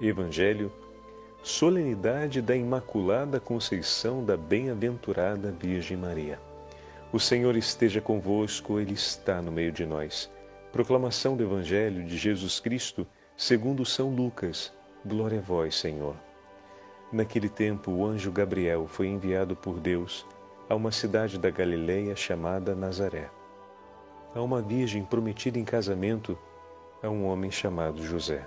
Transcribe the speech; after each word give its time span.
Evangelho, 0.00 0.70
solenidade 1.42 2.42
da 2.42 2.54
Imaculada 2.54 3.40
Conceição 3.40 4.22
da 4.22 4.36
Bem-aventurada 4.36 5.50
Virgem 5.50 5.96
Maria. 5.96 6.38
O 7.10 7.18
Senhor 7.18 7.56
esteja 7.56 7.98
convosco, 7.98 8.78
Ele 8.78 8.92
está 8.92 9.40
no 9.40 9.50
meio 9.50 9.72
de 9.72 9.86
nós. 9.86 10.30
Proclamação 10.70 11.34
do 11.34 11.42
Evangelho 11.42 12.04
de 12.04 12.18
Jesus 12.18 12.60
Cristo, 12.60 13.06
segundo 13.38 13.86
São 13.86 14.14
Lucas. 14.14 14.70
Glória 15.02 15.38
a 15.38 15.42
vós, 15.42 15.74
Senhor. 15.76 16.14
Naquele 17.10 17.48
tempo, 17.48 17.90
o 17.90 18.04
anjo 18.04 18.30
Gabriel 18.30 18.86
foi 18.86 19.06
enviado 19.06 19.56
por 19.56 19.80
Deus 19.80 20.26
a 20.68 20.74
uma 20.74 20.92
cidade 20.92 21.38
da 21.38 21.48
Galileia 21.48 22.14
chamada 22.14 22.74
Nazaré, 22.74 23.30
a 24.34 24.42
uma 24.42 24.60
virgem 24.60 25.02
prometida 25.02 25.58
em 25.58 25.64
casamento 25.64 26.38
a 27.02 27.08
um 27.08 27.24
homem 27.24 27.50
chamado 27.50 28.02
José. 28.02 28.46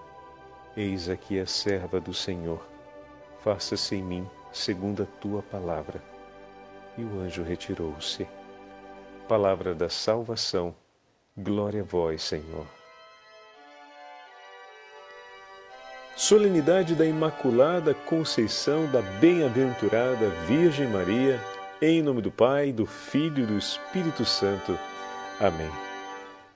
Eis 0.75 1.09
aqui 1.09 1.39
a 1.39 1.45
serva 1.45 1.99
do 1.99 2.13
Senhor, 2.13 2.65
faça-se 3.41 3.95
em 3.95 4.03
mim 4.03 4.29
segundo 4.53 5.03
a 5.03 5.05
tua 5.19 5.41
palavra. 5.41 6.01
E 6.97 7.03
o 7.03 7.19
anjo 7.19 7.43
retirou-se. 7.43 8.27
Palavra 9.27 9.73
da 9.73 9.89
salvação, 9.89 10.73
glória 11.37 11.81
a 11.81 11.85
vós, 11.85 12.21
Senhor. 12.21 12.65
Solenidade 16.15 16.95
da 16.95 17.05
Imaculada 17.05 17.93
Conceição 17.93 18.89
da 18.91 19.01
Bem-aventurada 19.19 20.29
Virgem 20.45 20.87
Maria, 20.87 21.39
em 21.81 22.01
nome 22.01 22.21
do 22.21 22.31
Pai, 22.31 22.71
do 22.71 22.85
Filho 22.85 23.43
e 23.43 23.45
do 23.45 23.57
Espírito 23.57 24.23
Santo. 24.23 24.77
Amém. 25.39 25.90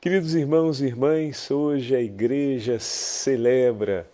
Queridos 0.05 0.35
irmãos 0.35 0.81
e 0.81 0.85
irmãs, 0.85 1.49
hoje 1.49 1.95
a 1.95 1.99
igreja 1.99 2.77
celebra 2.77 4.07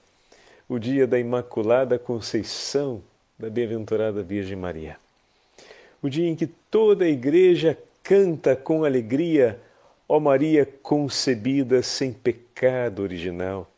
o 0.69 0.79
dia 0.79 1.06
da 1.06 1.19
Imaculada 1.19 2.00
Conceição 2.00 3.03
da 3.38 3.50
Bem-aventurada 3.50 4.24
Virgem 4.24 4.56
Maria. 4.56 4.96
O 6.02 6.07
dia 6.07 6.29
em 6.29 6.34
que 6.34 6.47
toda 6.47 7.03
a 7.03 7.09
igreja 7.09 7.78
canta 8.02 8.56
com 8.56 8.85
alegria, 8.85 9.59
ó 10.07 10.18
Maria 10.18 10.66
concebida 10.66 11.84
sem 11.84 12.13
pecado 12.13 13.02
original. 13.02 13.69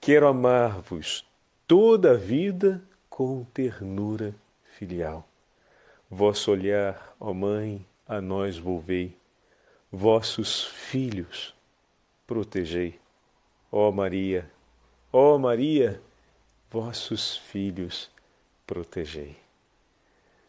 Quero 0.00 0.28
amar-vos 0.28 1.24
toda 1.66 2.12
a 2.12 2.16
vida 2.16 2.80
com 3.10 3.44
ternura 3.52 4.32
filial. 4.76 5.26
Vosso 6.08 6.52
olhar, 6.52 7.16
ó 7.18 7.34
Mãe, 7.34 7.84
a 8.06 8.20
nós 8.20 8.56
volvei 8.56 9.17
vossos 9.90 10.64
filhos 10.64 11.54
protegei. 12.26 12.98
Ó 13.70 13.90
Maria, 13.90 14.50
ó 15.12 15.38
Maria, 15.38 16.00
vossos 16.70 17.36
filhos 17.36 18.10
protegei. 18.66 19.36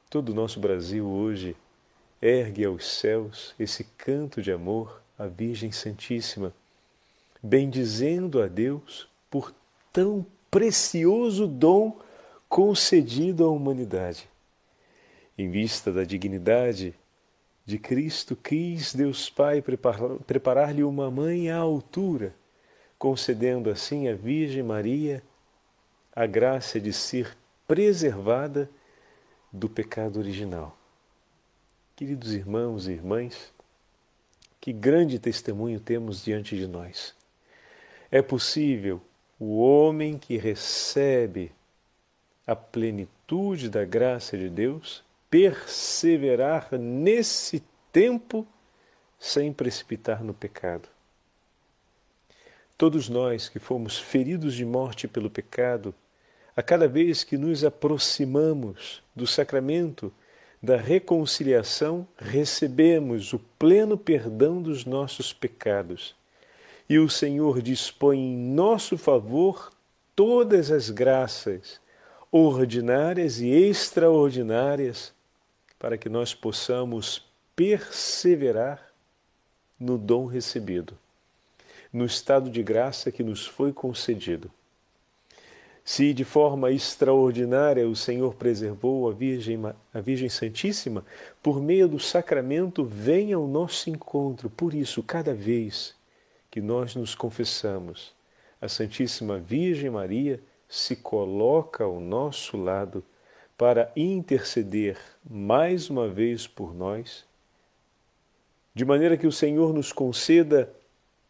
Todo 0.10 0.30
o 0.30 0.36
nosso 0.36 0.60
Brasil 0.60 1.08
hoje 1.08 1.56
ergue 2.22 2.66
aos 2.66 2.86
céus 2.86 3.54
esse 3.58 3.84
canto 3.98 4.42
de 4.42 4.52
amor 4.52 5.02
à 5.18 5.28
Virgem 5.28 5.72
Santíssima, 5.72 6.54
bendizendo 7.42 8.42
a 8.42 8.48
Deus 8.48 9.08
por 9.30 9.54
tão 9.94 10.26
precioso 10.52 11.48
dom 11.48 11.98
concedido 12.48 13.46
à 13.46 13.50
humanidade. 13.50 14.28
Em 15.38 15.50
vista 15.50 15.92
da 15.92 16.04
dignidade 16.04 16.94
de 17.66 17.78
Cristo, 17.78 18.36
quis 18.36 18.94
Deus 18.94 19.30
Pai 19.30 19.64
preparar-lhe 20.26 20.84
uma 20.84 21.12
mãe 21.12 21.50
à 21.50 21.58
altura, 21.58 22.34
concedendo 22.98 23.70
assim 23.70 24.08
à 24.08 24.16
Virgem 24.16 24.64
Maria 24.64 25.24
a 26.16 26.26
graça 26.26 26.80
de 26.80 26.92
ser 26.92 27.38
preservada 27.68 28.70
do 29.54 29.70
pecado 29.70 30.20
original. 30.20 30.78
Queridos 31.96 32.34
irmãos 32.34 32.88
e 32.88 32.94
irmãs, 32.94 33.54
que 34.60 34.74
grande 34.74 35.20
testemunho 35.20 35.80
temos 35.80 36.24
diante 36.24 36.58
de 36.58 36.68
nós. 36.68 37.16
É 38.12 38.22
possível 38.22 39.02
o 39.40 39.60
homem 39.60 40.18
que 40.18 40.38
recebe 40.38 41.52
a 42.46 42.56
plenitude 42.56 43.70
da 43.70 43.86
graça 43.86 44.38
de 44.38 44.50
Deus 44.50 45.04
perseverar 45.30 46.70
nesse 46.78 47.64
tempo 47.92 48.48
sem 49.20 49.52
precipitar 49.54 50.24
no 50.24 50.34
pecado. 50.34 50.88
Todos 52.78 53.10
nós 53.10 53.50
que 53.50 53.60
fomos 53.60 54.00
feridos 54.00 54.54
de 54.54 54.64
morte 54.64 55.08
pelo 55.08 55.30
pecado, 55.30 55.94
a 56.56 56.64
cada 56.64 56.88
vez 56.88 57.24
que 57.24 57.38
nos 57.38 57.64
aproximamos 57.64 59.04
do 59.16 59.28
sacramento 59.28 60.12
da 60.62 60.78
reconciliação, 60.78 62.08
recebemos 62.18 63.34
o 63.34 63.40
pleno 63.58 63.98
perdão 63.98 64.62
dos 64.62 64.86
nossos 64.86 65.32
pecados. 65.34 66.16
E 66.90 66.98
o 66.98 67.10
Senhor 67.10 67.62
dispõe 67.62 68.18
em 68.18 68.38
nosso 68.38 68.98
favor 68.98 69.72
todas 70.16 70.72
as 70.72 70.90
graças, 70.90 71.80
ordinárias 72.32 73.40
e 73.40 73.50
extraordinárias, 73.50 75.14
para 75.80 75.98
que 75.98 76.10
nós 76.10 76.36
possamos 76.36 77.26
perseverar 77.56 78.92
no 79.80 79.98
dom 79.98 80.26
recebido, 80.26 80.98
no 81.92 82.06
estado 82.06 82.50
de 82.50 82.62
graça 82.62 83.12
que 83.12 83.24
nos 83.24 83.48
foi 83.48 83.72
concedido. 83.72 84.52
Se 85.84 86.14
de 86.14 86.24
forma 86.24 86.72
extraordinária 86.72 87.88
o 87.88 87.96
Senhor 87.96 88.36
preservou 88.36 89.10
a 89.10 89.14
Virgem, 89.14 89.60
a 89.92 90.00
Virgem 90.00 90.30
Santíssima, 90.30 91.04
por 91.42 91.60
meio 91.60 91.88
do 91.88 91.98
sacramento 91.98 92.84
venha 92.84 93.38
ao 93.38 93.48
nosso 93.48 93.90
encontro. 93.90 94.52
Por 94.52 94.74
isso, 94.76 95.02
cada 95.02 95.34
vez 95.34 95.96
que 96.52 96.62
nós 96.62 96.94
nos 96.94 97.16
confessamos, 97.16 98.14
a 98.62 98.68
Santíssima 98.68 99.40
Virgem 99.40 99.90
Maria 99.90 100.40
se 100.68 100.96
coloca 100.96 101.84
ao 101.84 102.00
nosso 102.00 102.56
lado 102.56 103.04
para 103.60 103.92
interceder 103.94 104.98
mais 105.30 105.90
uma 105.90 106.08
vez 106.08 106.48
por 106.48 106.74
nós, 106.74 107.26
de 108.74 108.86
maneira 108.86 109.18
que 109.18 109.28
o 109.28 109.34
Senhor 109.34 109.74
nos 109.74 109.92
conceda 109.92 110.72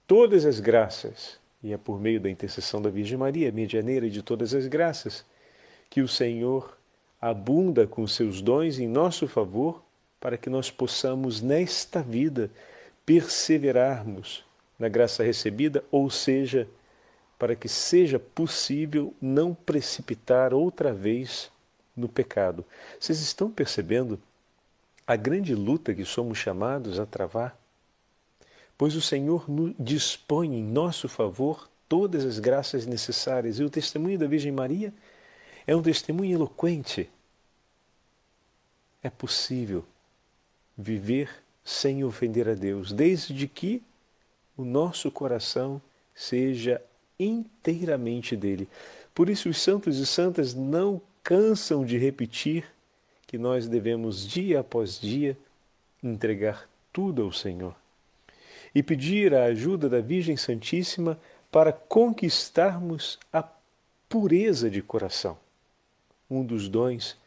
todas 0.05 0.45
as 0.45 0.59
graças, 0.59 1.39
e 1.63 1.73
é 1.73 1.77
por 1.77 1.99
meio 1.99 2.21
da 2.21 2.29
intercessão 2.29 2.83
da 2.83 2.89
Virgem 2.91 3.17
Maria, 3.17 3.51
medianeira 3.51 4.07
de 4.07 4.21
todas 4.21 4.53
as 4.53 4.67
graças, 4.67 5.25
que 5.89 6.01
o 6.01 6.07
Senhor 6.07 6.77
abunda 7.19 7.87
com 7.87 8.05
seus 8.05 8.43
dons 8.43 8.77
em 8.77 8.87
nosso 8.87 9.27
favor, 9.27 9.83
para 10.19 10.37
que 10.37 10.51
nós 10.51 10.69
possamos, 10.69 11.41
nesta 11.41 11.99
vida, 11.99 12.51
perseverarmos 13.07 14.45
na 14.77 14.87
graça 14.87 15.23
recebida, 15.23 15.83
ou 15.89 16.11
seja, 16.11 16.67
para 17.39 17.55
que 17.55 17.67
seja 17.67 18.19
possível 18.19 19.15
não 19.19 19.55
precipitar 19.55 20.53
outra 20.53 20.93
vez 20.93 21.49
no 21.99 22.09
pecado. 22.09 22.65
Vocês 22.99 23.19
estão 23.19 23.51
percebendo 23.51 24.19
a 25.05 25.15
grande 25.15 25.53
luta 25.53 25.93
que 25.93 26.05
somos 26.05 26.37
chamados 26.37 26.99
a 26.99 27.05
travar? 27.05 27.57
Pois 28.77 28.95
o 28.95 29.01
Senhor 29.01 29.45
dispõe 29.77 30.55
em 30.55 30.63
nosso 30.63 31.09
favor 31.09 31.69
todas 31.89 32.23
as 32.23 32.39
graças 32.39 32.85
necessárias 32.85 33.59
e 33.59 33.63
o 33.63 33.69
testemunho 33.69 34.17
da 34.17 34.27
Virgem 34.27 34.51
Maria 34.51 34.93
é 35.67 35.75
um 35.75 35.81
testemunho 35.81 36.35
eloquente. 36.35 37.09
É 39.03 39.09
possível 39.09 39.83
viver 40.77 41.29
sem 41.63 42.03
ofender 42.03 42.47
a 42.47 42.53
Deus, 42.53 42.91
desde 42.91 43.47
que 43.47 43.83
o 44.57 44.63
nosso 44.63 45.11
coração 45.11 45.81
seja 46.15 46.81
inteiramente 47.19 48.35
dele. 48.35 48.67
Por 49.13 49.29
isso, 49.29 49.49
os 49.49 49.61
santos 49.61 49.97
e 49.97 50.05
santas 50.05 50.53
não 50.53 51.01
cansam 51.23 51.85
de 51.85 51.97
repetir 51.97 52.65
que 53.27 53.37
nós 53.37 53.67
devemos, 53.67 54.27
dia 54.27 54.61
após 54.61 54.99
dia, 54.99 55.37
entregar 56.01 56.69
tudo 56.91 57.21
ao 57.23 57.31
Senhor 57.31 57.75
e 58.73 58.81
pedir 58.81 59.33
a 59.33 59.45
ajuda 59.45 59.89
da 59.89 59.99
Virgem 59.99 60.37
Santíssima 60.37 61.19
para 61.51 61.71
conquistarmos 61.71 63.19
a 63.33 63.43
pureza 64.07 64.69
de 64.69 64.81
coração. 64.81 65.37
Um 66.29 66.43
dos 66.43 66.69
dons 66.69 67.17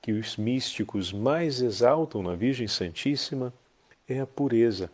que 0.00 0.12
os 0.12 0.36
místicos 0.36 1.12
mais 1.12 1.60
exaltam 1.60 2.22
na 2.22 2.34
Virgem 2.34 2.68
Santíssima 2.68 3.52
é 4.08 4.20
a 4.20 4.26
pureza. 4.26 4.90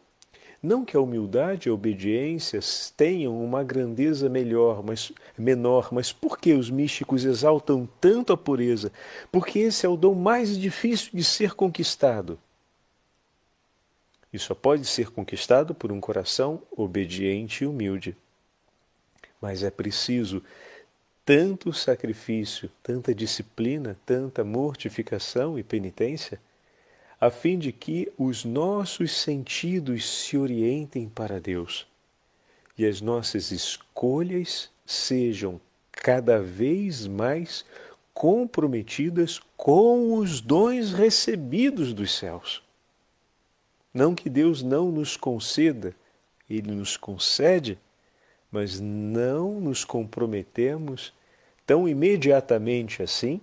Não 0.62 0.84
que 0.84 0.96
a 0.96 1.00
humildade 1.00 1.68
e 1.68 1.70
a 1.70 1.74
obediência 1.74 2.60
tenham 2.96 3.42
uma 3.42 3.64
grandeza 3.64 4.28
melhor, 4.28 4.80
mas 4.80 5.10
menor, 5.36 5.88
mas 5.92 6.12
por 6.12 6.38
que 6.38 6.52
os 6.52 6.70
místicos 6.70 7.24
exaltam 7.24 7.88
tanto 8.00 8.32
a 8.32 8.36
pureza? 8.36 8.92
Porque 9.32 9.58
esse 9.58 9.84
é 9.84 9.88
o 9.88 9.96
dom 9.96 10.14
mais 10.14 10.56
difícil 10.56 11.10
de 11.12 11.24
ser 11.24 11.54
conquistado. 11.54 12.38
E 14.32 14.38
só 14.38 14.54
pode 14.54 14.84
ser 14.84 15.10
conquistado 15.10 15.74
por 15.74 15.90
um 15.90 16.00
coração 16.00 16.62
obediente 16.70 17.64
e 17.64 17.66
humilde. 17.66 18.16
Mas 19.40 19.64
é 19.64 19.70
preciso 19.70 20.40
tanto 21.24 21.72
sacrifício, 21.72 22.70
tanta 22.82 23.12
disciplina, 23.12 23.96
tanta 24.06 24.44
mortificação 24.44 25.58
e 25.58 25.62
penitência, 25.64 26.40
a 27.22 27.30
fim 27.30 27.56
de 27.56 27.70
que 27.70 28.12
os 28.18 28.44
nossos 28.44 29.12
sentidos 29.12 30.04
se 30.04 30.36
orientem 30.36 31.08
para 31.08 31.40
Deus 31.40 31.86
e 32.76 32.84
as 32.84 33.00
nossas 33.00 33.52
escolhas 33.52 34.68
sejam 34.84 35.60
cada 35.92 36.42
vez 36.42 37.06
mais 37.06 37.64
comprometidas 38.12 39.40
com 39.56 40.16
os 40.16 40.40
dons 40.40 40.92
recebidos 40.92 41.94
dos 41.94 42.12
céus. 42.12 42.60
Não 43.94 44.16
que 44.16 44.28
Deus 44.28 44.60
não 44.60 44.90
nos 44.90 45.16
conceda, 45.16 45.94
Ele 46.50 46.72
nos 46.72 46.96
concede 46.96 47.78
mas 48.50 48.80
não 48.80 49.60
nos 49.60 49.84
comprometemos 49.84 51.14
tão 51.64 51.88
imediatamente 51.88 53.00
assim 53.00 53.40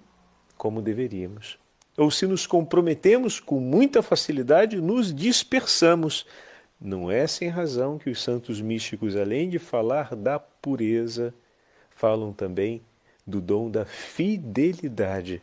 como 0.57 0.81
deveríamos. 0.81 1.57
Ou 1.99 2.09
se 2.09 2.25
nos 2.25 2.47
comprometemos 2.47 3.41
com 3.41 3.59
muita 3.59 4.01
facilidade, 4.01 4.79
nos 4.79 5.13
dispersamos. 5.13 6.25
Não 6.79 7.11
é 7.11 7.27
sem 7.27 7.49
razão 7.49 7.97
que 7.97 8.09
os 8.09 8.23
santos 8.23 8.61
místicos, 8.61 9.17
além 9.17 9.49
de 9.49 9.59
falar 9.59 10.15
da 10.15 10.39
pureza, 10.39 11.33
falam 11.89 12.31
também 12.31 12.81
do 13.27 13.41
dom 13.41 13.69
da 13.69 13.83
fidelidade. 13.83 15.41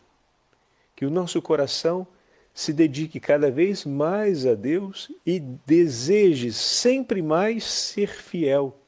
Que 0.97 1.05
o 1.05 1.11
nosso 1.11 1.43
coração 1.43 2.06
se 2.55 2.73
dedique 2.73 3.20
cada 3.20 3.50
vez 3.50 3.85
mais 3.85 4.47
a 4.47 4.55
Deus 4.55 5.12
e 5.26 5.38
deseje 5.38 6.55
sempre 6.55 7.20
mais 7.20 7.64
ser 7.64 8.08
fiel 8.08 8.81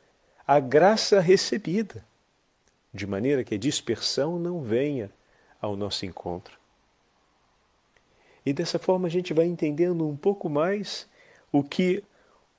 a 0.46 0.58
graça 0.58 1.20
recebida, 1.20 2.02
de 2.94 3.06
maneira 3.06 3.44
que 3.44 3.56
a 3.56 3.58
dispersão 3.58 4.38
não 4.38 4.62
venha 4.62 5.10
ao 5.60 5.76
nosso 5.76 6.06
encontro. 6.06 6.57
E 8.48 8.52
dessa 8.54 8.78
forma 8.78 9.08
a 9.08 9.10
gente 9.10 9.34
vai 9.34 9.44
entendendo 9.44 10.08
um 10.08 10.16
pouco 10.16 10.48
mais 10.48 11.06
o 11.52 11.62
que 11.62 12.02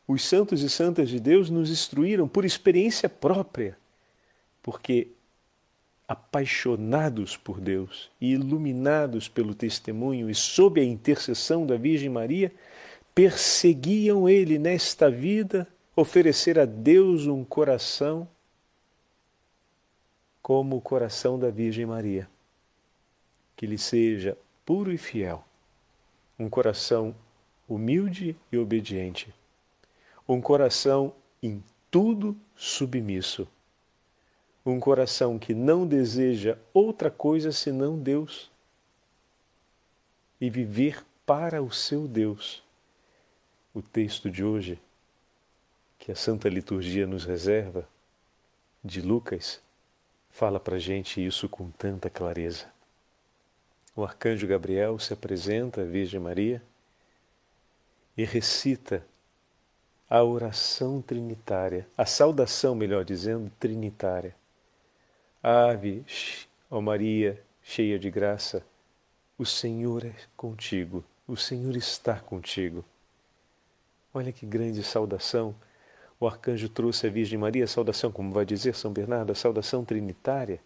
os 0.08 0.24
santos 0.24 0.62
e 0.62 0.70
santas 0.70 1.10
de 1.10 1.20
Deus 1.20 1.50
nos 1.50 1.72
instruíram 1.72 2.28
por 2.28 2.46
experiência 2.46 3.10
própria, 3.10 3.76
porque 4.62 5.08
apaixonados 6.08 7.36
por 7.36 7.60
Deus 7.60 8.12
e 8.22 8.34
iluminados 8.34 9.28
pelo 9.28 9.56
testemunho 9.56 10.30
e 10.30 10.36
sob 10.36 10.80
a 10.80 10.84
intercessão 10.84 11.66
da 11.66 11.76
Virgem 11.76 12.10
Maria, 12.10 12.54
perseguiam 13.16 14.30
ele 14.30 14.60
nesta 14.60 15.10
vida 15.10 15.68
oferecer 15.96 16.60
a 16.60 16.66
Deus 16.66 17.26
um 17.26 17.44
coração 17.44 18.30
como 20.40 20.78
o 20.78 20.82
coração 20.82 21.40
da 21.40 21.50
Virgem 21.50 21.88
Maria, 21.88 22.30
que 23.56 23.66
lhe 23.66 23.80
seja 23.80 24.38
puro 24.64 24.94
e 24.94 24.98
fiel, 25.00 25.49
um 26.40 26.50
coração 26.50 27.14
humilde 27.68 28.36
e 28.52 28.58
obediente, 28.58 29.34
um 30.28 30.40
coração 30.40 31.14
em 31.44 31.62
tudo 31.92 32.36
submisso, 32.56 33.48
um 34.66 34.80
coração 34.80 35.38
que 35.38 35.54
não 35.54 35.86
deseja 35.86 36.58
outra 36.74 37.12
coisa 37.12 37.52
senão 37.52 38.00
Deus 38.00 38.50
e 40.40 40.50
viver 40.50 41.04
para 41.26 41.62
o 41.62 41.72
seu 41.72 42.08
Deus. 42.08 42.64
O 43.74 43.82
texto 43.82 44.32
de 44.32 44.44
hoje 44.44 44.80
que 45.98 46.12
a 46.12 46.16
Santa 46.16 46.48
Liturgia 46.48 47.06
nos 47.06 47.26
reserva, 47.26 47.88
de 48.84 49.02
Lucas, 49.02 49.62
fala 50.30 50.60
para 50.60 50.80
gente 50.80 51.24
isso 51.24 51.50
com 51.50 51.70
tanta 51.72 52.10
clareza. 52.10 52.79
O 53.96 54.04
arcanjo 54.04 54.48
Gabriel 54.48 54.98
se 55.00 55.14
apresenta 55.14 55.82
à 55.82 55.86
Virgem 55.86 56.20
Maria 56.20 56.62
e 58.16 58.24
recita 58.24 59.06
a 60.10 60.24
oração 60.24 61.02
trinitária, 61.02 61.88
a 61.98 62.06
saudação, 62.06 62.74
melhor 62.74 63.06
dizendo, 63.06 63.52
trinitária. 63.60 64.36
Ave, 65.42 66.04
ó 66.70 66.82
Maria, 66.82 67.42
cheia 67.62 68.00
de 68.00 68.10
graça, 68.10 68.66
o 69.38 69.46
Senhor 69.46 70.06
é 70.06 70.16
contigo, 70.36 71.04
o 71.28 71.38
Senhor 71.38 71.76
está 71.76 72.20
contigo. 72.20 72.84
Olha 74.14 74.32
que 74.32 74.46
grande 74.46 74.84
saudação 74.84 75.56
o 76.20 76.28
arcanjo 76.28 76.68
trouxe 76.68 77.08
à 77.08 77.10
Virgem 77.10 77.40
Maria 77.40 77.64
a 77.64 77.68
saudação, 77.68 78.12
como 78.12 78.34
vai 78.34 78.46
dizer 78.46 78.76
São 78.76 78.92
Bernardo, 78.92 79.32
a 79.32 79.36
saudação 79.36 79.86
trinitária. 79.86 80.60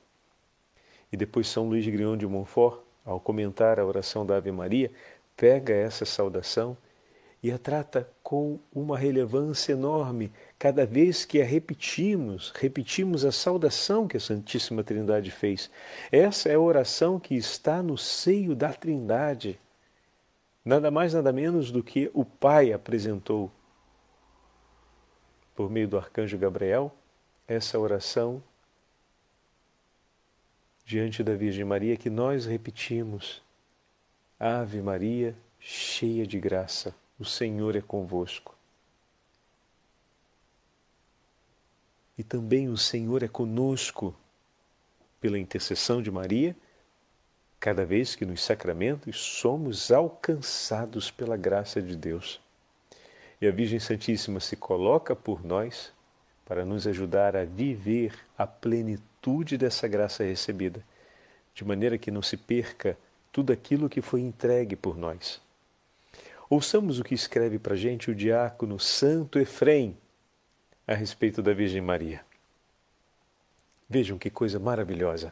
E 1.12 1.18
depois 1.18 1.48
São 1.48 1.70
Luís 1.70 1.86
Grião 1.86 2.18
de 2.18 2.26
Montfort, 2.26 2.80
ao 3.06 3.20
comentar 3.20 3.80
a 3.80 3.86
oração 3.86 4.26
da 4.26 4.38
Ave 4.38 4.52
Maria, 4.52 4.92
pega 5.36 5.74
essa 5.74 6.06
saudação 6.06 6.78
e 7.42 7.52
a 7.52 7.58
trata 7.58 8.10
com 8.24 8.58
uma 8.74 8.98
relevância 8.98 9.74
enorme. 9.74 10.32
Cada 10.58 10.86
vez 10.86 11.26
que 11.26 11.42
a 11.42 11.46
repetimos, 11.46 12.54
repetimos 12.56 13.26
a 13.26 13.32
saudação 13.34 14.08
que 14.08 14.16
a 14.16 14.20
Santíssima 14.20 14.84
Trindade 14.84 15.30
fez. 15.30 15.70
Essa 16.10 16.48
é 16.50 16.56
a 16.56 16.60
oração 16.60 17.20
que 17.20 17.36
está 17.36 17.84
no 17.84 17.98
seio 17.98 18.56
da 18.56 18.72
Trindade. 18.72 19.60
Nada 20.64 20.90
mais, 20.90 21.14
nada 21.14 21.34
menos 21.34 21.70
do 21.70 21.84
que 21.84 22.10
o 22.14 22.24
Pai 22.24 22.72
apresentou 22.72 23.52
por 25.54 25.70
meio 25.70 25.88
do 25.88 25.98
arcanjo 25.98 26.38
Gabriel, 26.38 26.92
essa 27.48 27.78
oração 27.78 28.42
diante 30.86 31.24
da 31.24 31.36
Virgem 31.36 31.64
Maria 31.64 31.96
que 31.96 32.10
nós 32.10 32.46
repetimos. 32.46 33.42
Ave 34.40 34.82
Maria, 34.82 35.36
cheia 35.60 36.28
de 36.28 36.40
graça, 36.40 36.94
o 37.18 37.24
Senhor 37.24 37.76
é 37.76 37.82
convosco. 37.82 38.56
E 42.18 42.24
também 42.24 42.70
o 42.70 42.78
Senhor 42.78 43.24
é 43.24 43.28
conosco 43.28 44.16
pela 45.20 45.40
intercessão 45.40 46.02
de 46.02 46.12
Maria, 46.12 46.56
cada 47.60 47.86
vez 47.86 48.14
que 48.14 48.26
nos 48.26 48.44
sacramentos 48.44 49.18
somos 49.18 49.90
alcançados 49.90 51.10
pela 51.10 51.38
graça 51.38 51.82
de 51.82 51.96
Deus. 51.96 52.42
E 53.40 53.48
a 53.48 53.52
Virgem 53.52 53.80
Santíssima 53.80 54.42
se 54.42 54.58
coloca 54.58 55.16
por 55.16 55.44
nós 55.44 55.94
para 56.46 56.66
nos 56.66 56.86
ajudar 56.86 57.38
a 57.38 57.46
viver 57.46 58.14
a 58.38 58.46
plenitude 58.46 59.13
dessa 59.58 59.88
graça 59.88 60.24
recebida, 60.24 60.84
de 61.54 61.64
maneira 61.64 61.98
que 61.98 62.12
não 62.12 62.22
se 62.22 62.36
perca 62.36 62.98
tudo 63.32 63.54
aquilo 63.54 63.90
que 63.90 64.02
foi 64.02 64.20
entregue 64.22 64.76
por 64.76 64.98
nós. 64.98 65.42
Ouçamos 66.50 67.00
o 67.00 67.04
que 67.04 67.16
escreve 67.16 67.58
para 67.58 67.76
gente 67.76 68.12
o 68.12 68.16
diácono 68.16 68.78
Santo 68.80 69.40
Efrem 69.40 69.98
a 70.86 70.94
respeito 70.94 71.42
da 71.42 71.54
Virgem 71.54 71.82
Maria. 71.82 72.24
Vejam 73.90 74.18
que 74.18 74.30
coisa 74.30 74.60
maravilhosa 74.60 75.32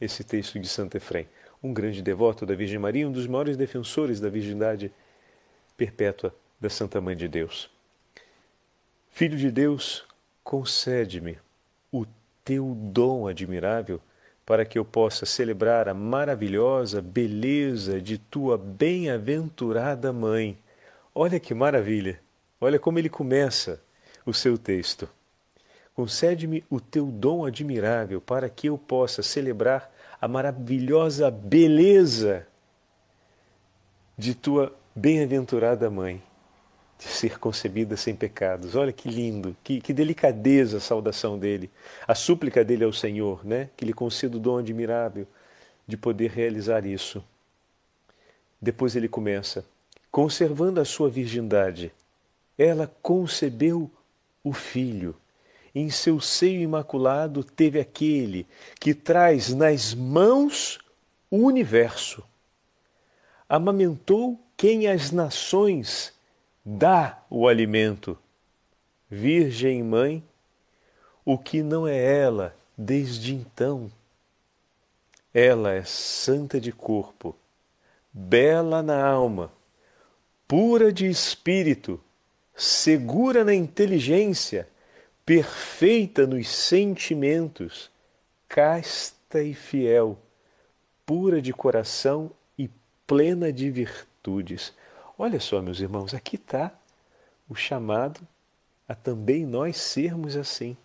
esse 0.00 0.24
texto 0.24 0.58
de 0.58 0.68
Santo 0.68 0.96
Efrem, 0.96 1.28
um 1.62 1.72
grande 1.72 2.02
devoto 2.02 2.44
da 2.44 2.54
Virgem 2.54 2.78
Maria, 2.78 3.08
um 3.08 3.12
dos 3.12 3.26
maiores 3.26 3.56
defensores 3.56 4.20
da 4.20 4.28
virgindade 4.28 4.92
perpétua 5.76 6.34
da 6.60 6.68
Santa 6.68 7.00
Mãe 7.00 7.16
de 7.16 7.28
Deus. 7.28 7.70
Filho 9.10 9.36
de 9.36 9.50
Deus, 9.50 10.04
concede-me 10.44 11.38
o 11.90 12.04
teu 12.48 12.74
dom 12.74 13.28
admirável 13.28 14.00
para 14.46 14.64
que 14.64 14.78
eu 14.78 14.84
possa 14.84 15.26
celebrar 15.26 15.86
a 15.86 15.92
maravilhosa 15.92 17.02
beleza 17.02 18.00
de 18.00 18.16
tua 18.16 18.56
bem-aventurada 18.56 20.14
mãe. 20.14 20.56
Olha 21.14 21.38
que 21.38 21.52
maravilha! 21.52 22.18
Olha 22.58 22.78
como 22.78 22.98
ele 22.98 23.10
começa 23.10 23.82
o 24.24 24.32
seu 24.32 24.56
texto. 24.56 25.06
Concede-me 25.92 26.64
o 26.70 26.80
teu 26.80 27.08
dom 27.08 27.44
admirável 27.44 28.18
para 28.18 28.48
que 28.48 28.70
eu 28.70 28.78
possa 28.78 29.22
celebrar 29.22 29.92
a 30.18 30.26
maravilhosa 30.26 31.30
beleza 31.30 32.46
de 34.16 34.34
tua 34.34 34.74
bem-aventurada 34.96 35.90
mãe 35.90 36.22
de 36.98 37.06
ser 37.06 37.38
concebida 37.38 37.96
sem 37.96 38.14
pecados. 38.14 38.74
Olha 38.74 38.92
que 38.92 39.08
lindo, 39.08 39.56
que, 39.62 39.80
que, 39.80 39.92
delicadeza 39.92 40.78
a 40.78 40.80
saudação 40.80 41.38
dele, 41.38 41.70
a 42.06 42.14
súplica 42.14 42.64
dele 42.64 42.84
ao 42.84 42.92
Senhor, 42.92 43.46
né? 43.46 43.70
Que 43.76 43.84
lhe 43.84 43.92
conceda 43.92 44.36
o 44.36 44.40
dom 44.40 44.58
admirável 44.58 45.26
de 45.86 45.96
poder 45.96 46.30
realizar 46.30 46.84
isso. 46.84 47.22
Depois 48.60 48.96
ele 48.96 49.08
começa: 49.08 49.64
conservando 50.10 50.80
a 50.80 50.84
sua 50.84 51.08
virgindade, 51.08 51.92
ela 52.58 52.92
concebeu 53.00 53.88
o 54.42 54.52
filho. 54.52 55.14
Em 55.72 55.90
seu 55.90 56.20
seio 56.20 56.60
imaculado 56.60 57.44
teve 57.44 57.78
aquele 57.78 58.44
que 58.80 58.92
traz 58.92 59.54
nas 59.54 59.94
mãos 59.94 60.80
o 61.30 61.36
universo. 61.36 62.24
Amamentou 63.48 64.40
quem 64.56 64.88
as 64.88 65.12
nações 65.12 66.12
dá 66.70 67.22
o 67.30 67.48
alimento. 67.48 68.18
Virgem 69.08 69.82
Mãe, 69.82 70.22
o 71.24 71.38
que 71.38 71.62
não 71.62 71.88
é 71.88 71.96
ela 71.96 72.54
desde 72.76 73.34
então. 73.34 73.90
Ela 75.32 75.72
é 75.72 75.82
santa 75.84 76.60
de 76.60 76.70
corpo, 76.70 77.34
bela 78.12 78.82
na 78.82 79.02
alma, 79.02 79.50
pura 80.46 80.92
de 80.92 81.06
espírito, 81.06 81.98
segura 82.54 83.44
na 83.44 83.54
inteligência, 83.54 84.68
perfeita 85.24 86.26
nos 86.26 86.48
sentimentos, 86.48 87.90
casta 88.46 89.42
e 89.42 89.54
fiel, 89.54 90.18
pura 91.06 91.40
de 91.40 91.52
coração 91.52 92.30
e 92.58 92.68
plena 93.06 93.50
de 93.50 93.70
virtudes. 93.70 94.74
Olha 95.20 95.40
só, 95.40 95.60
meus 95.60 95.80
irmãos, 95.80 96.14
aqui 96.14 96.36
está 96.36 96.72
o 97.48 97.54
chamado 97.56 98.20
a 98.86 98.94
também 98.94 99.44
nós 99.44 99.76
sermos 99.76 100.36
assim. 100.36 100.76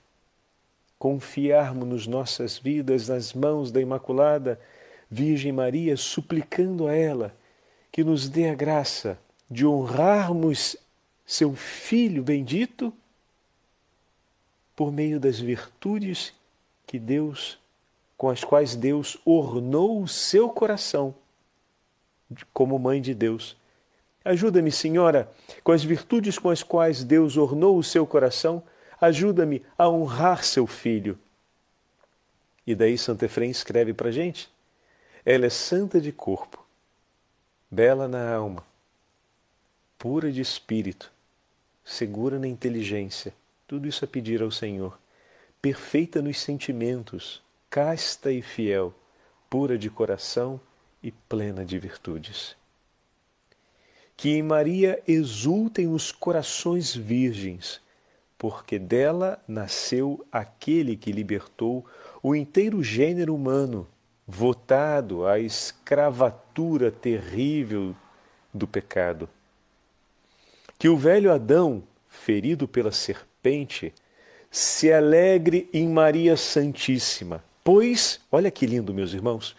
Confiarmos 0.97 1.87
nos 1.87 2.07
nossas 2.07 2.57
vidas 2.57 3.07
nas 3.07 3.31
mãos 3.31 3.71
da 3.71 3.79
Imaculada 3.79 4.59
Virgem 5.07 5.51
Maria, 5.51 5.95
suplicando 5.95 6.87
a 6.87 6.95
ela 6.95 7.35
que 7.91 8.03
nos 8.03 8.27
dê 8.27 8.49
a 8.49 8.55
graça 8.55 9.19
de 9.51 9.67
honrarmos 9.67 10.75
seu 11.23 11.53
Filho 11.53 12.23
bendito 12.23 12.91
por 14.75 14.91
meio 14.91 15.19
das 15.19 15.39
virtudes 15.39 16.33
que 16.87 16.97
Deus, 16.97 17.59
com 18.17 18.31
as 18.31 18.43
quais 18.43 18.75
Deus 18.75 19.15
ornou 19.23 20.01
o 20.01 20.07
seu 20.07 20.49
coração 20.49 21.13
como 22.51 22.79
mãe 22.79 22.99
de 22.99 23.13
Deus 23.13 23.55
Ajuda-me, 24.25 24.71
Senhora, 24.71 25.29
com 25.63 25.73
as 25.73 25.83
virtudes 25.83 26.39
com 26.39 26.49
as 26.49 26.63
quais 26.63 27.03
Deus 27.03 27.35
ornou 27.35 27.77
o 27.77 27.83
seu 27.83 28.07
coração, 28.07 28.63
ajuda-me 28.99 29.61
a 29.77 29.89
honrar 29.89 30.43
seu 30.45 30.65
filho. 30.65 31.19
E 32.65 32.73
daí 32.73 32.97
Santo 32.97 33.23
Efrem 33.23 33.51
escreve 33.51 33.93
para 33.93 34.11
gente: 34.11 34.49
ela 35.25 35.45
é 35.45 35.49
santa 35.49 35.99
de 35.99 36.13
corpo, 36.13 36.65
bela 37.69 38.07
na 38.07 38.33
alma, 38.33 38.63
pura 39.97 40.31
de 40.31 40.39
espírito, 40.39 41.11
segura 41.83 42.39
na 42.39 42.47
inteligência, 42.47 43.33
tudo 43.67 43.89
isso 43.89 44.05
a 44.05 44.07
pedir 44.07 44.41
ao 44.41 44.51
Senhor, 44.51 44.97
perfeita 45.61 46.21
nos 46.21 46.39
sentimentos, 46.39 47.41
casta 47.69 48.31
e 48.31 48.41
fiel, 48.41 48.93
pura 49.49 49.77
de 49.77 49.89
coração 49.89 50.61
e 51.01 51.11
plena 51.11 51.65
de 51.65 51.77
virtudes 51.77 52.55
que 54.23 54.29
em 54.29 54.41
Maria 54.41 55.03
exultem 55.05 55.89
os 55.89 56.09
corações 56.09 56.95
virgens, 56.95 57.81
porque 58.37 58.79
dela 58.79 59.37
nasceu 59.45 60.25
aquele 60.31 60.95
que 60.95 61.11
libertou 61.11 61.85
o 62.21 62.33
inteiro 62.33 62.81
gênero 62.81 63.35
humano, 63.35 63.85
votado 64.25 65.27
à 65.27 65.39
escravatura 65.39 66.89
terrível 66.89 67.93
do 68.53 68.65
pecado. 68.65 69.27
Que 70.79 70.87
o 70.87 70.95
velho 70.95 71.29
Adão, 71.29 71.83
ferido 72.07 72.65
pela 72.65 72.93
serpente, 72.93 73.93
se 74.49 74.89
alegre 74.89 75.69
em 75.73 75.89
Maria 75.89 76.37
Santíssima, 76.37 77.43
pois, 77.61 78.21
olha 78.31 78.49
que 78.49 78.65
lindo, 78.65 78.93
meus 78.93 79.11
irmãos, 79.11 79.53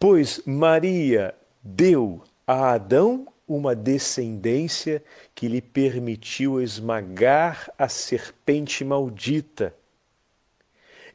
pois 0.00 0.40
Maria 0.46 1.34
deu 1.62 2.22
a 2.46 2.70
Adão 2.70 3.28
uma 3.46 3.76
descendência 3.76 5.02
que 5.34 5.46
lhe 5.48 5.60
permitiu 5.60 6.60
esmagar 6.60 7.70
a 7.78 7.88
serpente 7.88 8.84
maldita 8.84 9.74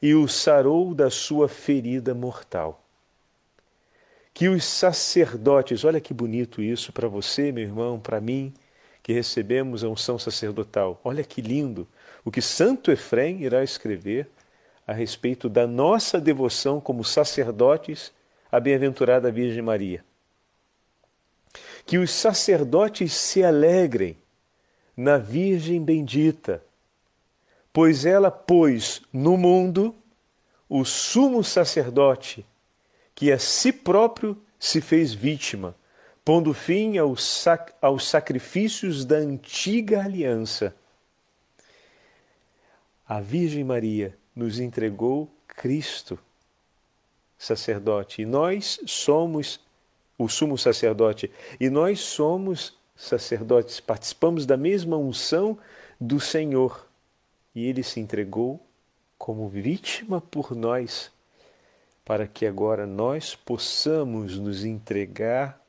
e 0.01 0.15
o 0.15 0.27
sarou 0.27 0.95
da 0.95 1.09
sua 1.09 1.47
ferida 1.47 2.13
mortal. 2.15 2.83
Que 4.33 4.47
os 4.47 4.63
sacerdotes, 4.63 5.83
olha 5.83 5.99
que 5.99 6.13
bonito 6.13 6.61
isso 6.61 6.93
para 6.93 7.07
você, 7.07 7.51
meu 7.51 7.63
irmão, 7.63 7.99
para 7.99 8.21
mim, 8.21 8.53
que 9.03 9.11
recebemos 9.11 9.83
a 9.83 9.89
unção 9.89 10.17
sacerdotal. 10.17 10.99
Olha 11.03 11.23
que 11.23 11.41
lindo 11.41 11.87
o 12.23 12.31
que 12.31 12.41
Santo 12.41 12.91
Efrem 12.91 13.43
irá 13.43 13.63
escrever 13.63 14.29
a 14.87 14.93
respeito 14.93 15.49
da 15.49 15.67
nossa 15.67 16.19
devoção 16.19 16.79
como 16.79 17.03
sacerdotes 17.03 18.11
à 18.51 18.59
bem-aventurada 18.59 19.31
Virgem 19.31 19.61
Maria 19.61 20.03
que 21.85 21.97
os 21.97 22.11
sacerdotes 22.11 23.13
se 23.13 23.43
alegrem 23.43 24.17
na 24.95 25.17
Virgem 25.17 25.83
bendita, 25.83 26.63
pois 27.73 28.05
ela 28.05 28.29
pôs 28.29 29.01
no 29.11 29.37
mundo 29.37 29.95
o 30.69 30.85
sumo 30.85 31.43
sacerdote 31.43 32.45
que 33.15 33.31
a 33.31 33.39
si 33.39 33.73
próprio 33.73 34.41
se 34.59 34.79
fez 34.79 35.13
vítima, 35.13 35.75
pondo 36.23 36.53
fim 36.53 36.97
aos, 36.97 37.23
sac 37.23 37.73
aos 37.81 38.07
sacrifícios 38.07 39.03
da 39.03 39.17
antiga 39.17 40.03
aliança. 40.03 40.75
A 43.07 43.19
Virgem 43.19 43.63
Maria 43.63 44.17
nos 44.35 44.59
entregou 44.59 45.29
Cristo, 45.47 46.17
sacerdote, 47.37 48.21
e 48.21 48.25
nós 48.25 48.79
somos 48.85 49.59
o 50.23 50.29
sumo 50.29 50.57
sacerdote, 50.57 51.31
e 51.59 51.69
nós 51.69 51.99
somos 51.99 52.77
sacerdotes, 52.95 53.79
participamos 53.79 54.45
da 54.45 54.55
mesma 54.55 54.97
unção 54.97 55.57
do 55.99 56.19
Senhor. 56.19 56.87
E 57.55 57.65
ele 57.65 57.81
se 57.81 57.99
entregou 57.99 58.61
como 59.17 59.47
vítima 59.47 60.21
por 60.21 60.55
nós, 60.55 61.11
para 62.05 62.27
que 62.27 62.45
agora 62.45 62.85
nós 62.85 63.35
possamos 63.35 64.37
nos 64.37 64.63
entregar, 64.63 65.59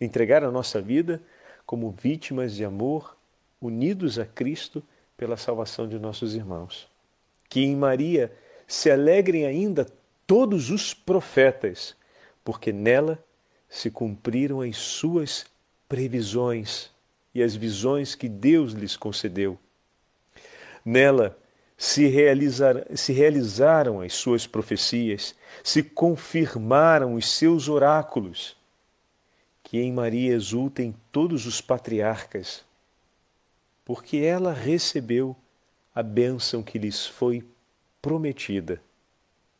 entregar 0.00 0.44
a 0.44 0.50
nossa 0.50 0.80
vida 0.80 1.22
como 1.64 1.90
vítimas 1.90 2.54
de 2.54 2.64
amor, 2.64 3.16
unidos 3.60 4.18
a 4.18 4.26
Cristo 4.26 4.82
pela 5.16 5.36
salvação 5.36 5.88
de 5.88 5.98
nossos 5.98 6.34
irmãos. 6.34 6.86
Que 7.48 7.60
em 7.60 7.74
Maria 7.74 8.30
se 8.66 8.90
alegrem 8.90 9.46
ainda 9.46 9.86
todos 10.26 10.70
os 10.70 10.92
profetas, 10.92 11.96
porque 12.44 12.72
nela 12.72 13.18
se 13.74 13.90
cumpriram 13.90 14.60
as 14.60 14.76
suas 14.76 15.46
previsões 15.88 16.92
e 17.34 17.42
as 17.42 17.56
visões 17.56 18.14
que 18.14 18.28
Deus 18.28 18.72
lhes 18.72 18.96
concedeu. 18.96 19.58
Nela 20.84 21.36
se, 21.76 22.06
realizar, 22.06 22.86
se 22.96 23.12
realizaram 23.12 24.00
as 24.00 24.14
suas 24.14 24.46
profecias, 24.46 25.34
se 25.64 25.82
confirmaram 25.82 27.14
os 27.14 27.28
seus 27.28 27.68
oráculos. 27.68 28.56
Que 29.64 29.80
em 29.80 29.92
Maria 29.92 30.32
exultem 30.32 30.94
todos 31.10 31.44
os 31.44 31.60
patriarcas, 31.60 32.64
porque 33.84 34.18
ela 34.18 34.52
recebeu 34.52 35.34
a 35.92 36.00
bênção 36.00 36.62
que 36.62 36.78
lhes 36.78 37.04
foi 37.04 37.44
prometida. 38.00 38.80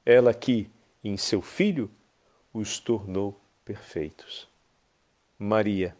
Ela 0.06 0.32
que, 0.32 0.70
em 1.02 1.16
seu 1.16 1.42
Filho, 1.42 1.90
os 2.52 2.78
tornou 2.78 3.40
perfeitos. 3.64 4.48
Maria, 5.38 5.96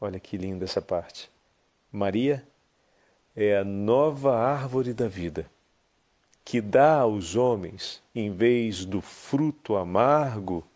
olha 0.00 0.18
que 0.18 0.36
linda 0.36 0.64
essa 0.64 0.82
parte. 0.82 1.30
Maria 1.92 2.46
é 3.34 3.56
a 3.56 3.64
nova 3.64 4.36
árvore 4.38 4.92
da 4.92 5.08
vida, 5.08 5.50
que 6.44 6.60
dá 6.60 7.00
aos 7.00 7.36
homens, 7.36 8.02
em 8.14 8.32
vez 8.32 8.84
do 8.84 9.00
fruto 9.00 9.76
amargo 9.76 10.66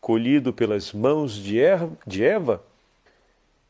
colhido 0.00 0.52
pelas 0.52 0.92
mãos 0.92 1.34
de 1.34 1.60
Eva, 1.60 2.64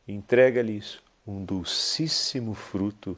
entrega-lhes 0.07 0.99
um 1.27 1.43
dulcíssimo 1.43 2.53
fruto 2.53 3.17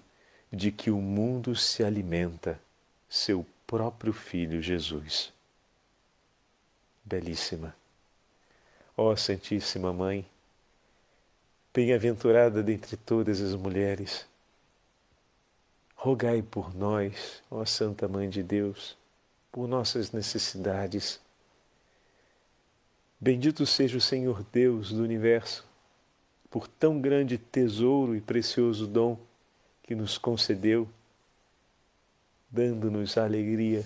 de 0.52 0.72
que 0.72 0.92
o 0.92 0.98
mundo 0.98 1.56
se 1.56 1.84
alimenta, 1.84 2.60
seu 3.08 3.46
próprio 3.66 4.12
Filho 4.12 4.62
Jesus. 4.62 5.32
Belíssima. 7.06 7.83
Ó 9.06 9.18
Santíssima 9.18 9.92
Mãe, 9.92 10.26
bem-aventurada 11.74 12.64
dentre 12.64 12.96
todas 12.96 13.42
as 13.42 13.54
mulheres, 13.54 14.26
rogai 15.94 16.42
por 16.42 16.74
nós, 16.74 17.44
ó 17.52 17.66
Santa 17.66 18.08
Mãe 18.08 18.30
de 18.30 18.42
Deus, 18.42 18.96
por 19.52 19.68
nossas 19.68 20.14
necessidades. 20.14 21.20
Bendito 23.20 23.66
seja 23.66 23.98
o 23.98 24.02
Senhor 24.02 24.42
Deus 24.54 24.94
do 24.94 25.04
universo, 25.04 25.66
por 26.50 26.66
tão 26.66 27.02
grande 27.02 27.38
tesouro 27.38 28.16
e 28.16 28.22
precioso 28.22 28.88
dom 28.88 29.20
que 29.84 29.96
nos 29.96 30.18
concedeu, 30.18 30.88
dando-nos 32.50 33.18
a 33.18 33.26
alegria 33.26 33.86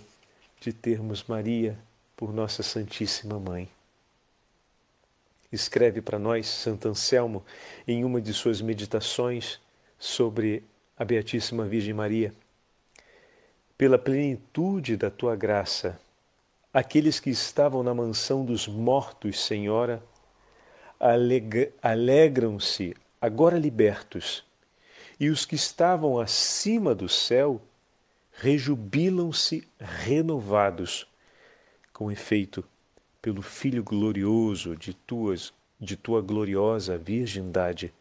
de 0.61 0.71
termos 0.71 1.23
Maria 1.23 1.75
por 2.15 2.31
nossa 2.31 2.61
Santíssima 2.61 3.39
Mãe. 3.39 3.76
Escreve 5.51 6.01
para 6.01 6.19
nós 6.19 6.45
Santo 6.47 6.89
Anselmo 6.89 7.45
em 7.87 8.03
uma 8.03 8.21
de 8.21 8.33
suas 8.33 8.61
meditações 8.61 9.59
sobre 9.97 10.63
a 10.97 11.05
Beatíssima 11.05 11.65
Virgem 11.65 11.93
Maria. 11.93 12.33
Pela 13.77 13.97
plenitude 13.97 14.97
da 14.97 15.09
tua 15.09 15.35
graça, 15.35 15.99
aqueles 16.73 17.19
que 17.19 17.29
estavam 17.29 17.81
na 17.81 17.93
mansão 17.93 18.43
dos 18.43 18.67
mortos, 18.67 19.39
Senhora, 19.39 20.03
alegram-se, 21.81 22.95
agora 23.21 23.57
libertos, 23.57 24.43
e 25.19 25.29
os 25.29 25.45
que 25.45 25.55
estavam 25.55 26.19
acima 26.19 26.93
do 26.93 27.07
céu 27.07 27.61
rejubilam-se 28.33 29.67
renovados. 29.79 31.07
Com 31.93 32.11
efeito, 32.11 32.63
pelo 33.27 33.41
Filho 33.41 33.83
glorioso 33.83 34.73
de, 34.73 34.93
tuas, 34.93 35.53
de 35.77 35.97
tua 35.97 36.21
gloriosa 36.21 36.97
virgindade, 36.97 37.93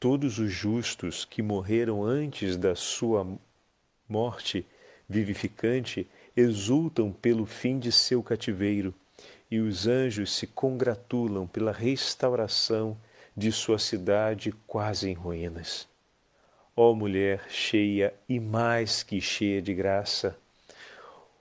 todos 0.00 0.38
os 0.38 0.50
justos 0.50 1.26
que 1.26 1.42
morreram 1.42 2.02
antes 2.02 2.56
da 2.56 2.74
sua 2.74 3.28
morte 4.08 4.64
vivificante 5.06 6.08
exultam 6.34 7.12
pelo 7.12 7.44
fim 7.44 7.78
de 7.78 7.92
seu 7.92 8.22
cativeiro, 8.22 8.94
e 9.50 9.60
os 9.60 9.86
anjos 9.86 10.34
se 10.34 10.46
congratulam 10.46 11.46
pela 11.46 11.70
restauração 11.70 12.96
de 13.36 13.52
sua 13.52 13.78
cidade 13.78 14.50
quase 14.66 15.10
em 15.10 15.12
ruínas. 15.12 15.86
Ó 16.74 16.94
mulher 16.94 17.44
cheia 17.50 18.14
e 18.26 18.40
mais 18.40 19.02
que 19.02 19.20
cheia 19.20 19.60
de 19.60 19.74
graça, 19.74 20.38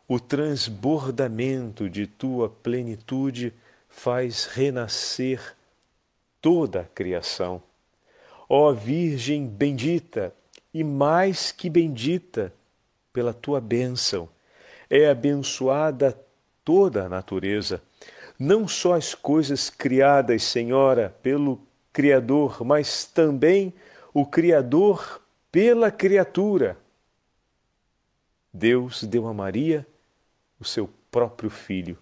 o 0.08 0.20
transbordamento 0.20 1.90
de 1.90 2.06
tua 2.08 2.50
plenitude 2.50 3.54
faz 3.88 4.46
renascer 4.46 5.56
toda 6.42 6.82
a 6.82 6.86
criação 6.86 7.62
Ó 8.56 8.72
Virgem 8.72 9.48
bendita 9.48 10.32
e 10.72 10.84
mais 10.84 11.52
que 11.52 11.72
bendita 11.72 12.54
pela 13.12 13.34
tua 13.34 13.60
bênção, 13.60 14.30
é 14.88 15.10
abençoada 15.10 16.16
toda 16.64 17.06
a 17.06 17.10
natureza, 17.10 17.82
não 18.38 18.68
só 18.68 18.94
as 18.94 19.16
coisas 19.16 19.72
criadas, 19.72 20.44
Senhora, 20.44 21.16
pelo 21.24 21.60
Criador, 21.92 22.64
mas 22.64 23.06
também 23.06 23.74
o 24.14 24.24
Criador 24.24 25.20
pela 25.52 25.90
criatura. 25.90 26.78
Deus 28.54 29.04
deu 29.04 29.28
a 29.28 29.34
Maria 29.34 29.84
o 30.64 30.66
seu 30.66 30.90
próprio 31.12 31.50
Filho, 31.50 31.98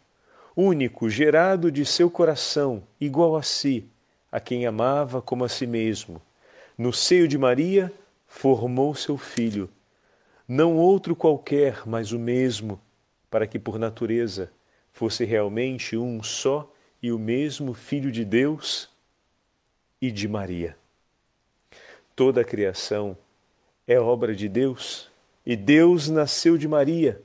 único, 0.55 1.09
gerado 1.09 1.71
de 1.71 1.85
seu 1.85 2.09
coração, 2.09 2.83
igual 2.99 3.35
a 3.35 3.43
si, 3.43 3.85
a 4.31 4.39
quem 4.39 4.65
amava 4.65 5.21
como 5.21 5.43
a 5.43 5.49
si 5.49 5.67
mesmo 5.67 6.21
no 6.81 6.91
seio 6.91 7.27
de 7.27 7.37
Maria 7.37 7.93
formou 8.25 8.95
seu 8.95 9.15
filho, 9.15 9.69
não 10.47 10.77
outro 10.77 11.15
qualquer, 11.15 11.83
mas 11.85 12.11
o 12.11 12.17
mesmo, 12.17 12.81
para 13.29 13.45
que 13.45 13.59
por 13.59 13.77
natureza 13.77 14.51
fosse 14.91 15.23
realmente 15.23 15.95
um 15.95 16.23
só 16.23 16.73
e 16.99 17.11
o 17.11 17.19
mesmo 17.19 17.75
Filho 17.75 18.11
de 18.11 18.25
Deus 18.25 18.89
e 20.01 20.09
de 20.09 20.27
Maria. 20.27 20.75
Toda 22.15 22.41
a 22.41 22.43
criação 22.43 23.15
é 23.87 23.99
obra 23.99 24.35
de 24.35 24.49
Deus 24.49 25.11
e 25.45 25.55
Deus 25.55 26.09
nasceu 26.09 26.57
de 26.57 26.67
Maria. 26.67 27.21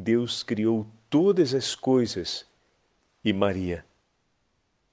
Deus 0.00 0.44
criou 0.44 0.86
todas 1.10 1.52
as 1.52 1.74
coisas 1.74 2.46
e 3.24 3.32
Maria 3.32 3.84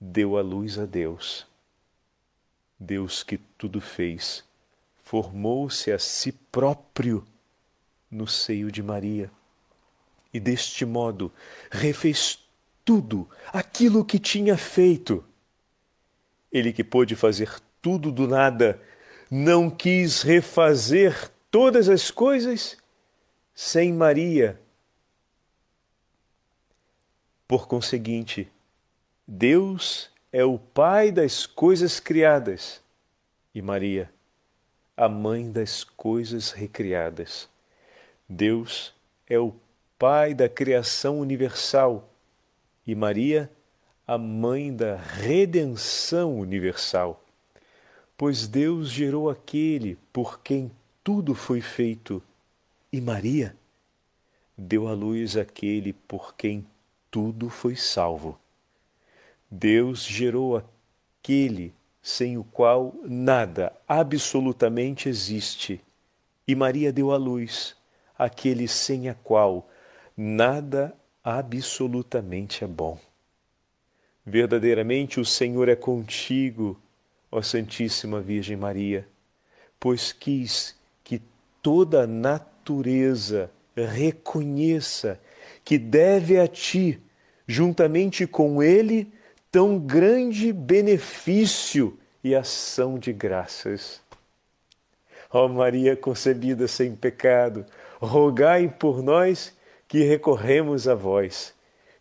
deu 0.02 0.36
a 0.36 0.41
luz 0.41 0.80
a 0.80 0.86
Deus. 0.88 1.46
Deus 2.80 3.22
que 3.22 3.38
tudo 3.38 3.80
fez, 3.80 4.44
formou-se 5.04 5.91
a 5.91 6.00
si 6.00 6.32
próprio 6.32 7.24
no 8.10 8.28
seio 8.28 8.72
de 8.72 8.82
Maria 8.82 9.30
e 10.34 10.39
deste 10.39 10.88
modo 10.88 11.32
refez 11.70 12.39
tudo 12.84 13.30
aquilo 13.54 14.04
que 14.04 14.18
tinha 14.18 14.58
feito. 14.58 15.24
Ele 16.52 16.74
que 16.74 16.84
pôde 16.84 17.15
fazer 17.15 17.60
tudo 17.80 18.12
do 18.12 18.28
nada, 18.28 18.82
não 19.30 19.70
quis 19.70 20.24
refazer 20.24 21.30
todas 21.52 21.89
as 21.89 22.10
coisas 22.10 22.76
sem 23.54 23.94
Maria. 23.94 24.64
Por 27.47 27.67
conseguinte, 27.67 28.51
Deus 29.27 30.10
é 30.31 30.43
o 30.43 30.58
Pai 30.58 31.12
das 31.12 31.45
coisas 31.45 31.99
criadas 31.99 32.81
e 33.53 33.62
Maria, 33.62 34.12
a 34.97 35.08
mãe 35.08 35.51
das 35.51 35.84
coisas 35.84 36.51
recriadas. 36.51 37.47
Deus 38.27 38.93
é 39.27 39.38
o 39.38 39.53
Pai 39.97 40.34
da 40.34 40.49
criação 40.49 41.19
universal 41.19 42.10
e 42.86 42.95
Maria, 42.95 43.49
a 44.08 44.17
mãe 44.17 44.75
da 44.75 44.95
redenção 44.95 46.39
universal. 46.39 47.23
Pois 48.17 48.47
Deus 48.47 48.89
gerou 48.89 49.29
aquele 49.29 49.97
por 50.12 50.39
quem 50.41 50.71
tudo 51.03 51.36
foi 51.36 51.62
feito, 51.62 52.23
e 52.91 52.99
Maria 52.99 53.55
deu 54.58 54.88
à 54.88 54.93
luz 54.93 55.38
aquele 55.38 55.93
por 55.93 56.36
quem 56.36 56.65
tudo 57.15 57.49
foi 57.49 57.78
salvo. 57.78 58.38
Deus 59.49 60.04
gerou 60.04 60.58
aquele 60.58 61.73
sem 62.01 62.38
o 62.38 62.43
qual 62.43 62.93
nada 63.06 63.71
absolutamente 63.88 65.08
existe, 65.08 65.82
e 66.45 66.54
Maria 66.54 66.91
deu 66.91 67.13
à 67.13 67.17
luz 67.17 67.73
aquele 68.19 68.67
sem 68.67 69.08
a 69.08 69.13
qual 69.13 69.65
nada 70.17 70.93
absolutamente 71.23 72.65
é 72.65 72.67
bom. 72.67 72.99
Verdadeiramente 74.25 75.17
o 75.17 75.23
Senhor 75.23 75.69
é 75.69 75.75
contigo, 75.75 76.78
ó 77.32 77.41
Santíssima 77.41 78.19
Virgem 78.19 78.58
Maria, 78.58 79.08
pois 79.80 80.12
quis 80.12 80.75
que 81.01 81.21
toda 81.62 82.04
a 82.04 82.08
natureza 82.08 83.49
reconheça 83.73 85.17
que 85.63 85.78
deve 85.78 86.39
a 86.39 86.47
ti, 86.47 87.01
juntamente 87.47 88.25
com 88.25 88.62
ele, 88.62 89.12
tão 89.51 89.79
grande 89.79 90.51
benefício 90.51 91.97
e 92.23 92.36
ação 92.36 92.97
de 92.97 93.13
graças. 93.13 94.01
Ó 95.31 95.47
Maria 95.47 95.95
concebida 95.95 96.67
sem 96.67 96.95
pecado, 96.95 97.65
rogai 97.99 98.67
por 98.67 99.01
nós 99.03 99.53
que 99.88 100.03
recorremos 100.03 100.88
a 100.88 100.95
vós. 100.95 101.53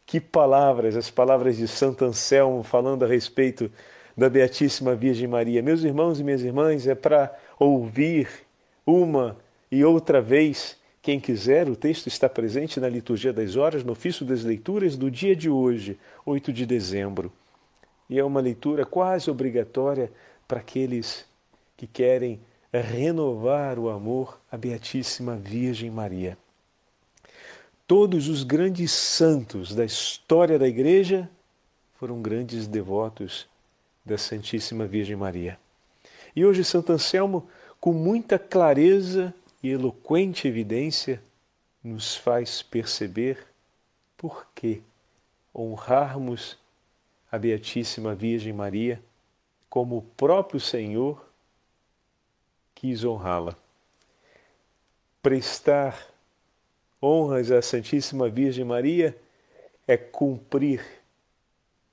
Que 0.06 0.20
palavras, 0.20 0.96
as 0.96 1.10
palavras 1.10 1.56
de 1.56 1.66
Santo 1.66 2.04
Anselmo 2.04 2.62
falando 2.62 3.04
a 3.04 3.08
respeito 3.08 3.70
da 4.16 4.28
Beatíssima 4.28 4.94
Virgem 4.94 5.26
Maria. 5.26 5.62
Meus 5.62 5.82
irmãos 5.82 6.20
e 6.20 6.24
minhas 6.24 6.42
irmãs, 6.42 6.86
é 6.86 6.94
para 6.94 7.34
ouvir 7.58 8.28
uma 8.86 9.36
e 9.70 9.84
outra 9.84 10.20
vez. 10.20 10.76
Quem 11.04 11.20
quiser, 11.20 11.68
o 11.68 11.76
texto 11.76 12.06
está 12.06 12.30
presente 12.30 12.80
na 12.80 12.88
Liturgia 12.88 13.30
das 13.30 13.56
Horas, 13.56 13.84
no 13.84 13.92
ofício 13.92 14.24
das 14.24 14.42
leituras 14.42 14.96
do 14.96 15.10
dia 15.10 15.36
de 15.36 15.50
hoje, 15.50 15.98
8 16.24 16.50
de 16.50 16.64
dezembro. 16.64 17.30
E 18.08 18.18
é 18.18 18.24
uma 18.24 18.40
leitura 18.40 18.86
quase 18.86 19.30
obrigatória 19.30 20.10
para 20.48 20.60
aqueles 20.60 21.26
que 21.76 21.86
querem 21.86 22.40
renovar 22.72 23.78
o 23.78 23.90
amor 23.90 24.40
à 24.50 24.56
Beatíssima 24.56 25.36
Virgem 25.36 25.90
Maria. 25.90 26.38
Todos 27.86 28.26
os 28.26 28.42
grandes 28.42 28.90
santos 28.90 29.74
da 29.74 29.84
história 29.84 30.58
da 30.58 30.66
Igreja 30.66 31.28
foram 31.96 32.22
grandes 32.22 32.66
devotos 32.66 33.46
da 34.02 34.16
Santíssima 34.16 34.86
Virgem 34.86 35.16
Maria. 35.16 35.58
E 36.34 36.46
hoje 36.46 36.64
Santo 36.64 36.92
Anselmo, 36.92 37.46
com 37.78 37.92
muita 37.92 38.38
clareza 38.38 39.34
e 39.64 39.70
eloquente 39.70 40.46
evidência, 40.46 41.22
nos 41.82 42.14
faz 42.14 42.60
perceber 42.60 43.46
por 44.14 44.46
que 44.54 44.82
honrarmos 45.54 46.58
a 47.32 47.38
Beatíssima 47.38 48.14
Virgem 48.14 48.52
Maria 48.52 49.02
como 49.70 49.96
o 49.96 50.02
próprio 50.02 50.60
Senhor 50.60 51.26
quis 52.74 53.04
honrá-la. 53.04 53.56
Prestar 55.22 56.10
honras 57.00 57.50
à 57.50 57.62
Santíssima 57.62 58.28
Virgem 58.28 58.66
Maria 58.66 59.18
é 59.88 59.96
cumprir 59.96 60.84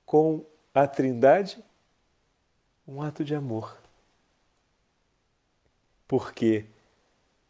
com 0.04 0.44
a 0.74 0.86
Trindade 0.86 1.64
um 2.86 3.00
ato 3.00 3.24
de 3.24 3.34
amor. 3.34 3.78
Porque 6.06 6.66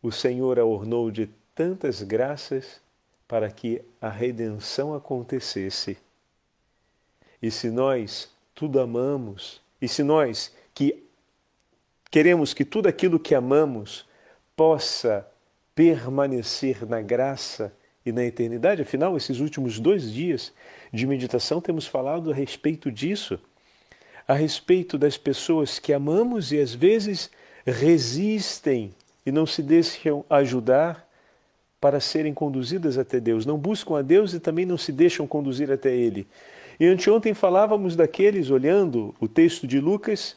o 0.03 0.11
Senhor 0.11 0.59
a 0.59 0.65
ornou 0.65 1.11
de 1.11 1.29
tantas 1.55 2.03
graças 2.03 2.81
para 3.29 3.51
que 3.51 3.81
a 4.01 4.09
redenção 4.09 4.95
acontecesse. 4.95 5.97
E 7.41 7.51
se 7.51 7.71
nós 7.71 8.31
tudo 8.55 8.81
amamos, 8.81 9.61
e 9.81 9.89
se 9.89 10.03
nós 10.03 10.55
que 10.75 11.03
queremos 12.11 12.53
que 12.53 12.65
tudo 12.65 12.89
aquilo 12.89 13.19
que 13.19 13.35
amamos 13.35 14.07
possa 14.55 15.27
permanecer 15.75 16.87
na 16.87 17.01
graça 17.01 17.73
e 18.05 18.13
na 18.13 18.25
eternidade. 18.25 18.83
Afinal, 18.83 19.17
esses 19.17 19.41
últimos 19.41 19.79
dois 19.79 20.13
dias 20.13 20.53
de 20.93 21.07
meditação 21.07 21.61
temos 21.61 21.87
falado 21.87 22.31
a 22.31 22.35
respeito 22.35 22.91
disso, 22.91 23.39
a 24.27 24.35
respeito 24.35 24.99
das 24.99 25.17
pessoas 25.17 25.79
que 25.79 25.93
amamos 25.93 26.53
e 26.53 26.61
às 26.61 26.75
vezes 26.75 27.31
resistem 27.65 28.95
e 29.25 29.33
não 29.33 29.47
se 29.47 29.63
deixam 29.63 30.25
ajudar 30.29 31.09
para 31.81 32.01
serem 32.01 32.33
conduzidas 32.33 32.97
até 32.97 33.19
Deus, 33.19 33.45
não 33.45 33.59
buscam 33.59 33.99
a 33.99 34.03
Deus 34.03 34.35
e 34.35 34.41
também 34.41 34.65
não 34.65 34.79
se 34.79 34.93
deixam 34.93 35.27
conduzir 35.27 35.71
até 35.71 35.95
Ele. 35.95 36.27
E 36.79 36.87
anteontem 36.87 37.35
falávamos 37.35 37.97
daqueles, 37.97 38.51
olhando 38.51 39.15
o 39.21 39.29
texto 39.29 39.67
de 39.67 39.81
Lucas, 39.81 40.37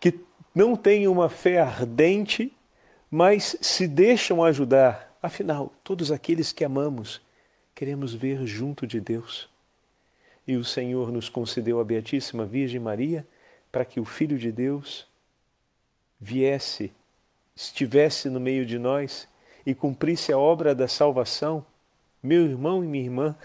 que 0.00 0.14
não 0.54 0.76
têm 0.76 1.06
uma 1.06 1.28
fé 1.28 1.60
ardente 1.60 2.52
mas 3.10 3.56
se 3.60 3.86
deixam 3.88 4.44
ajudar. 4.44 5.16
Afinal, 5.22 5.72
todos 5.82 6.12
aqueles 6.12 6.52
que 6.52 6.64
amamos 6.64 7.20
queremos 7.74 8.12
ver 8.14 8.44
junto 8.46 8.86
de 8.86 9.00
Deus. 9.00 9.48
E 10.46 10.56
o 10.56 10.64
Senhor 10.64 11.12
nos 11.12 11.28
concedeu 11.28 11.80
a 11.80 11.84
Beatíssima 11.84 12.44
Virgem 12.44 12.80
Maria 12.80 13.26
para 13.70 13.84
que 13.84 14.00
o 14.00 14.04
Filho 14.04 14.38
de 14.38 14.50
Deus 14.50 15.06
viesse, 16.20 16.92
estivesse 17.58 18.30
no 18.30 18.38
meio 18.38 18.64
de 18.64 18.78
nós 18.78 19.26
e 19.66 19.74
cumprisse 19.74 20.32
a 20.32 20.38
obra 20.38 20.76
da 20.76 20.86
salvação. 20.86 21.66
Meu 22.22 22.44
irmão 22.44 22.84
e 22.84 22.86
minha 22.86 23.04
irmã, 23.04 23.36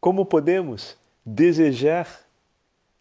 como 0.00 0.26
podemos 0.26 0.96
desejar 1.24 2.26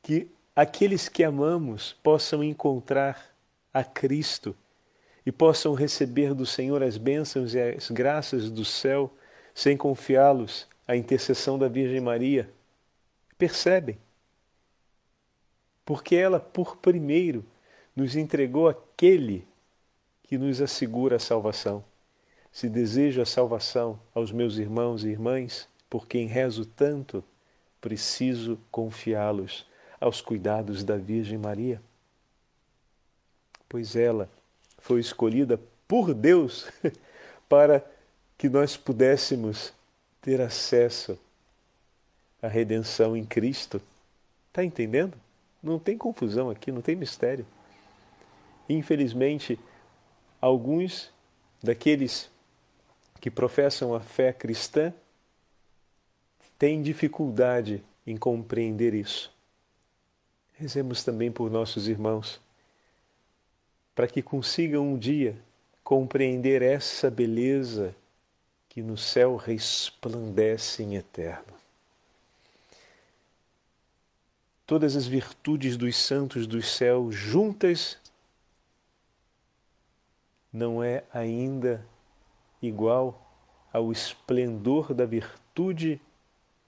que 0.03 0.29
aqueles 0.55 1.09
que 1.09 1.23
amamos 1.23 1.93
possam 2.03 2.43
encontrar 2.43 3.35
a 3.73 3.83
Cristo 3.83 4.55
e 5.25 5.31
possam 5.31 5.73
receber 5.73 6.35
do 6.35 6.45
Senhor 6.45 6.83
as 6.83 6.95
bênçãos 6.95 7.55
e 7.55 7.59
as 7.59 7.89
graças 7.89 8.51
do 8.51 8.63
céu 8.63 9.11
sem 9.53 9.75
confiá-los 9.75 10.67
à 10.87 10.95
intercessão 10.95 11.57
da 11.57 11.67
Virgem 11.67 12.01
Maria. 12.01 12.49
Percebem? 13.35 13.97
Porque 15.83 16.15
ela, 16.15 16.39
por 16.39 16.77
primeiro, 16.77 17.43
nos 17.95 18.15
entregou 18.15 18.67
aquele 18.67 19.47
que 20.23 20.37
nos 20.37 20.61
assegura 20.61 21.15
a 21.15 21.19
salvação. 21.19 21.83
Se 22.51 22.69
desejo 22.69 23.21
a 23.21 23.25
salvação 23.25 23.99
aos 24.13 24.31
meus 24.31 24.57
irmãos 24.57 25.03
e 25.03 25.09
irmãs, 25.09 25.67
por 25.89 26.07
quem 26.07 26.27
rezo 26.27 26.65
tanto, 26.65 27.23
preciso 27.79 28.57
confiá-los 28.71 29.65
aos 29.99 30.21
cuidados 30.21 30.83
da 30.83 30.97
Virgem 30.97 31.37
Maria 31.37 31.81
pois 33.75 33.95
ela 33.95 34.29
foi 34.77 35.01
escolhida 35.01 35.59
por 35.85 36.13
Deus 36.13 36.65
para 37.49 37.85
que 38.37 38.47
nós 38.49 38.77
pudéssemos 38.77 39.73
ter 40.21 40.39
acesso 40.39 41.19
à 42.41 42.47
redenção 42.47 43.15
em 43.15 43.25
Cristo. 43.25 43.81
Está 44.47 44.63
entendendo? 44.63 45.17
Não 45.61 45.77
tem 45.77 45.97
confusão 45.97 46.49
aqui, 46.49 46.71
não 46.71 46.81
tem 46.81 46.95
mistério. 46.95 47.45
Infelizmente, 48.67 49.59
alguns 50.41 51.11
daqueles 51.61 52.29
que 53.19 53.29
professam 53.29 53.93
a 53.93 53.99
fé 53.99 54.31
cristã 54.31 54.93
têm 56.57 56.81
dificuldade 56.81 57.83
em 58.05 58.17
compreender 58.17 58.93
isso. 58.93 59.31
Rezemos 60.53 61.03
também 61.03 61.31
por 61.31 61.51
nossos 61.51 61.87
irmãos 61.87 62.39
para 63.93 64.07
que 64.07 64.21
consigam 64.21 64.93
um 64.93 64.97
dia 64.97 65.37
compreender 65.83 66.61
essa 66.61 67.09
beleza 67.09 67.95
que 68.67 68.81
no 68.81 68.97
céu 68.97 69.37
resplandece 69.37 70.83
em 70.83 70.95
eterno. 70.95 71.53
Todas 74.65 74.95
as 74.95 75.05
virtudes 75.05 75.77
dos 75.77 75.95
santos 75.95 76.45
do 76.47 76.61
céu 76.61 77.11
juntas 77.11 77.97
não 80.55 80.81
é 80.81 81.03
ainda 81.13 81.85
igual 82.61 83.21
ao 83.73 83.91
esplendor 83.91 84.93
da 84.93 85.05
virtude 85.05 85.99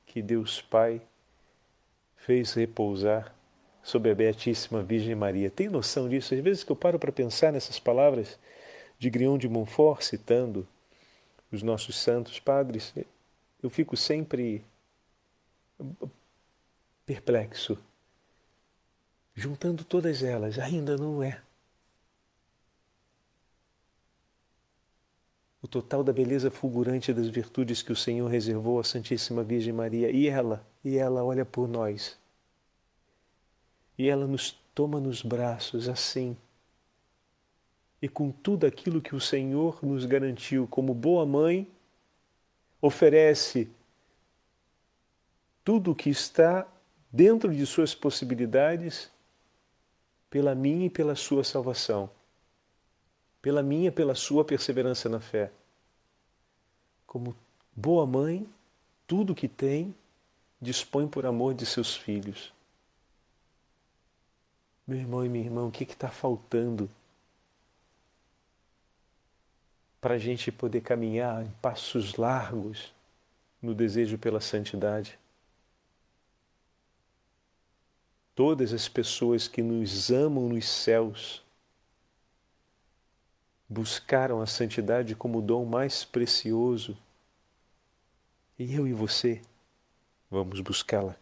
que 0.06 0.21
Deus 0.21 0.62
Pai 0.62 1.02
fez 2.17 2.54
repousar 2.54 3.34
sobre 3.82 4.12
a 4.12 4.15
Beatíssima 4.15 4.84
Virgem 4.84 5.15
Maria. 5.15 5.50
Tem 5.50 5.69
noção 5.69 6.10
disso? 6.10 6.34
Às 6.34 6.41
vezes 6.41 6.63
que 6.65 6.71
eu 6.71 6.76
paro 6.76 7.00
para 7.00 7.13
pensar 7.13 7.54
nessas 7.54 7.80
palavras 7.80 8.38
de 9.00 9.10
Grião 9.10 9.38
de 9.38 9.47
Montfort, 9.47 10.02
citando 10.02 10.67
os 11.50 11.63
nossos 11.63 11.95
santos 11.95 12.41
padres, 12.41 12.93
eu 13.63 13.69
fico 13.69 13.95
sempre 13.95 14.65
perplexo. 17.06 17.78
Juntando 19.34 19.86
todas 19.86 20.23
elas, 20.23 20.60
ainda 20.60 20.97
não 20.97 21.23
é. 21.23 21.46
O 25.62 25.67
total 25.67 26.04
da 26.04 26.13
beleza 26.13 26.52
fulgurante 26.52 27.13
das 27.13 27.28
virtudes 27.28 27.82
que 27.82 27.91
o 27.91 27.96
Senhor 27.96 28.28
reservou 28.28 28.80
à 28.80 28.84
Santíssima 28.84 29.43
Virgem 29.43 29.74
Maria. 29.74 30.12
E 30.12 30.28
ela, 30.28 30.65
e 30.84 30.98
ela 30.98 31.24
olha 31.24 31.46
por 31.46 31.67
nós 31.67 32.17
e 33.98 34.08
ela 34.08 34.28
nos 34.28 34.52
toma 34.76 35.00
nos 35.00 35.24
braços 35.24 35.89
assim. 35.89 36.38
E 38.02 38.08
com 38.08 38.30
tudo 38.32 38.67
aquilo 38.67 39.02
que 39.02 39.15
o 39.15 39.20
Senhor 39.20 39.80
nos 39.84 40.06
garantiu 40.06 40.67
como 40.67 40.93
boa 40.93 41.26
mãe, 41.26 41.67
oferece 42.80 43.70
tudo 45.63 45.91
o 45.91 45.96
que 45.96 46.10
está 46.10 46.67
dentro 47.12 47.54
de 47.54 47.65
suas 47.65 47.96
possibilidades 47.96 49.10
pela 50.30 50.54
minha 50.54 50.86
e 50.86 50.89
pela 50.89 51.15
sua 51.15 51.43
salvação, 51.43 52.10
pela 53.47 53.63
minha 53.63 53.93
pela 53.93 54.13
sua 54.13 54.43
perseverança 54.43 55.07
na 55.07 55.21
fé. 55.21 55.49
Como 57.05 57.33
boa 57.73 58.05
mãe, 58.05 58.45
tudo 59.07 59.33
que 59.33 59.47
tem 59.47 59.95
dispõe 60.62 61.07
por 61.07 61.25
amor 61.25 61.53
de 61.53 61.65
seus 61.65 61.95
filhos. 61.95 62.51
Meu 64.86 64.97
irmão 64.97 65.25
e 65.25 65.29
minha 65.29 65.45
irmã, 65.45 65.65
o 65.65 65.71
que 65.71 65.86
está 65.86 66.10
faltando 66.10 66.89
para 70.01 70.15
a 70.15 70.19
gente 70.19 70.51
poder 70.51 70.81
caminhar 70.81 71.41
em 71.41 71.49
passos 71.62 72.15
largos 72.15 72.93
no 73.62 73.73
desejo 73.73 74.17
pela 74.17 74.41
santidade? 74.41 75.17
Todas 78.36 78.73
as 78.73 78.89
pessoas 78.89 79.47
que 79.47 79.62
nos 79.62 80.12
amam 80.12 80.49
nos 80.49 80.67
céus 80.67 81.46
buscaram 83.69 84.41
a 84.41 84.45
santidade 84.45 85.15
como 85.15 85.39
o 85.39 85.41
dom 85.41 85.65
mais 85.65 86.06
precioso. 86.06 86.97
E 88.58 88.73
eu 88.73 88.88
e 88.88 88.93
você 88.93 89.41
vamos 90.30 90.60
buscá-la 90.62 91.15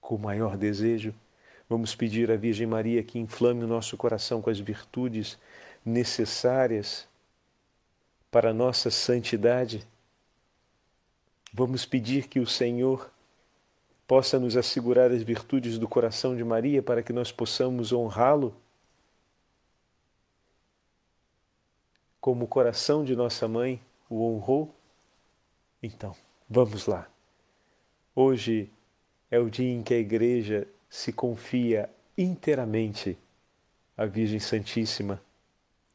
com 0.00 0.16
o 0.16 0.18
maior 0.18 0.56
desejo. 0.56 1.14
Vamos 1.68 1.94
pedir 1.94 2.30
à 2.30 2.36
Virgem 2.36 2.66
Maria 2.66 3.02
que 3.02 3.18
inflame 3.18 3.64
o 3.64 3.68
nosso 3.68 3.96
coração 3.96 4.42
com 4.42 4.50
as 4.50 4.58
virtudes 4.58 5.38
necessárias 5.84 7.08
para 8.30 8.50
a 8.50 8.54
nossa 8.54 8.90
santidade. 8.90 9.86
Vamos 11.52 11.84
pedir 11.84 12.28
que 12.28 12.40
o 12.40 12.46
Senhor 12.46 13.10
possa 14.06 14.38
nos 14.38 14.56
assegurar 14.56 15.10
as 15.10 15.22
virtudes 15.22 15.78
do 15.78 15.88
coração 15.88 16.36
de 16.36 16.44
Maria 16.44 16.82
para 16.82 17.02
que 17.02 17.12
nós 17.12 17.32
possamos 17.32 17.92
honrá-lo 17.92 18.54
como 22.22 22.44
o 22.44 22.48
coração 22.48 23.04
de 23.04 23.16
nossa 23.16 23.48
mãe 23.48 23.82
o 24.08 24.24
honrou? 24.24 24.72
Então, 25.82 26.14
vamos 26.48 26.86
lá. 26.86 27.10
Hoje 28.14 28.70
é 29.28 29.40
o 29.40 29.50
dia 29.50 29.72
em 29.72 29.82
que 29.82 29.92
a 29.92 29.98
Igreja 29.98 30.68
se 30.88 31.12
confia 31.12 31.90
inteiramente 32.16 33.18
à 33.96 34.06
Virgem 34.06 34.38
Santíssima 34.38 35.20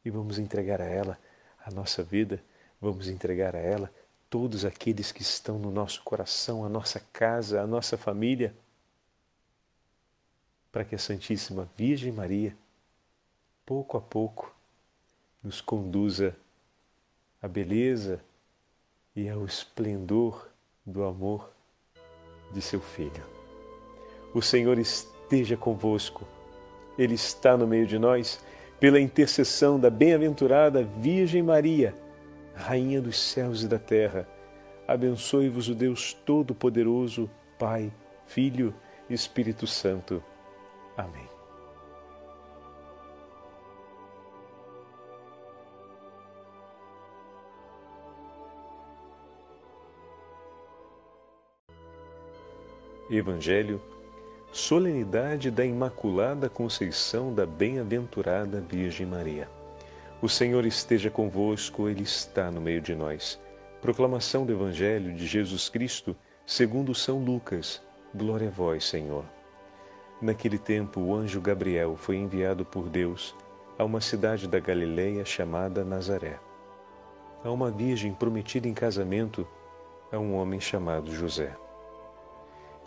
e 0.04 0.10
vamos 0.10 0.38
entregar 0.38 0.82
a 0.82 0.84
ela 0.84 1.18
a 1.64 1.70
nossa 1.70 2.02
vida, 2.02 2.44
vamos 2.78 3.08
entregar 3.08 3.56
a 3.56 3.60
ela 3.60 3.90
todos 4.28 4.66
aqueles 4.66 5.10
que 5.10 5.22
estão 5.22 5.58
no 5.58 5.70
nosso 5.70 6.02
coração, 6.02 6.62
a 6.62 6.68
nossa 6.68 7.00
casa, 7.10 7.62
a 7.62 7.66
nossa 7.66 7.96
família, 7.96 8.54
para 10.70 10.84
que 10.84 10.94
a 10.94 10.98
Santíssima 10.98 11.70
Virgem 11.74 12.12
Maria, 12.12 12.54
pouco 13.64 13.96
a 13.96 14.00
pouco, 14.02 14.57
nos 15.42 15.60
conduza 15.60 16.36
à 17.40 17.48
beleza 17.48 18.20
e 19.14 19.28
ao 19.28 19.44
esplendor 19.44 20.48
do 20.84 21.04
amor 21.04 21.50
de 22.52 22.60
seu 22.62 22.80
Filho. 22.80 23.24
O 24.34 24.42
Senhor 24.42 24.78
esteja 24.78 25.56
convosco, 25.56 26.26
Ele 26.98 27.14
está 27.14 27.56
no 27.56 27.66
meio 27.66 27.86
de 27.86 27.98
nós, 27.98 28.40
pela 28.80 29.00
intercessão 29.00 29.78
da 29.78 29.90
bem-aventurada 29.90 30.82
Virgem 30.82 31.42
Maria, 31.42 31.94
Rainha 32.54 33.00
dos 33.00 33.18
céus 33.18 33.62
e 33.62 33.68
da 33.68 33.78
terra. 33.78 34.28
Abençoe-vos 34.86 35.68
o 35.68 35.74
Deus 35.74 36.12
Todo-Poderoso, 36.12 37.30
Pai, 37.58 37.92
Filho 38.26 38.74
e 39.08 39.14
Espírito 39.14 39.66
Santo. 39.66 40.22
Amém. 40.96 41.27
Evangelho, 53.16 53.80
solenidade 54.52 55.50
da 55.50 55.64
Imaculada 55.64 56.46
Conceição 56.46 57.32
da 57.32 57.46
Bem-aventurada 57.46 58.60
Virgem 58.60 59.06
Maria. 59.06 59.48
O 60.20 60.28
Senhor 60.28 60.66
esteja 60.66 61.10
convosco, 61.10 61.88
Ele 61.88 62.02
está 62.02 62.50
no 62.50 62.60
meio 62.60 62.82
de 62.82 62.94
nós. 62.94 63.40
Proclamação 63.80 64.44
do 64.44 64.52
Evangelho 64.52 65.14
de 65.14 65.26
Jesus 65.26 65.70
Cristo, 65.70 66.14
segundo 66.44 66.94
São 66.94 67.24
Lucas. 67.24 67.80
Glória 68.14 68.48
a 68.48 68.50
vós, 68.50 68.84
Senhor. 68.84 69.24
Naquele 70.20 70.58
tempo, 70.58 71.00
o 71.00 71.14
anjo 71.14 71.40
Gabriel 71.40 71.96
foi 71.96 72.16
enviado 72.16 72.62
por 72.62 72.90
Deus 72.90 73.34
a 73.78 73.84
uma 73.84 74.02
cidade 74.02 74.46
da 74.46 74.60
Galileia 74.60 75.24
chamada 75.24 75.82
Nazaré, 75.82 76.38
a 77.42 77.50
uma 77.50 77.70
virgem 77.70 78.12
prometida 78.12 78.68
em 78.68 78.74
casamento 78.74 79.48
a 80.12 80.18
um 80.18 80.34
homem 80.34 80.60
chamado 80.60 81.10
José. 81.10 81.56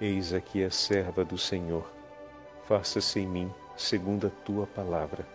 Eis 0.00 0.32
aqui 0.32 0.62
a 0.62 0.70
serva 0.70 1.24
do 1.24 1.36
Senhor, 1.36 1.84
faça-se 2.64 3.18
em 3.18 3.26
mim 3.26 3.52
segundo 3.76 4.28
a 4.28 4.30
tua 4.44 4.66
palavra. 4.66 5.26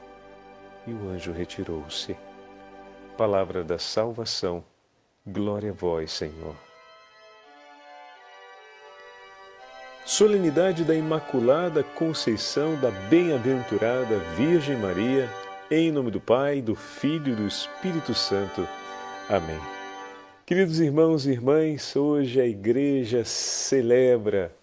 E 0.88 0.91
o 0.91 1.10
anjo 1.10 1.32
retirou-se. 1.32 2.15
Palavra 3.17 3.63
da 3.63 3.78
salvação, 3.78 4.63
glória 5.26 5.71
a 5.71 5.73
vós, 5.73 6.12
Senhor. 6.12 6.56
Solenidade 10.06 10.84
da 10.84 10.93
Imaculada 10.93 11.84
Conceição 11.84 12.80
da 12.80 12.91
Bem-aventurada 13.10 14.19
Virgem 14.36 14.78
Maria, 14.78 15.30
em 15.71 15.91
nome 15.91 16.12
do 16.12 16.19
Pai, 16.19 16.62
do 16.62 16.76
Filho 16.76 17.34
e 17.34 17.36
do 17.36 17.47
Espírito 17.47 18.13
Santo. 18.13 18.67
Amém. 19.30 19.83
Queridos 20.45 20.82
irmãos 20.82 21.25
e 21.25 21.32
irmãs, 21.32 21.95
hoje 21.95 22.41
a 22.41 22.45
igreja 22.45 23.23
celebra 23.23 24.53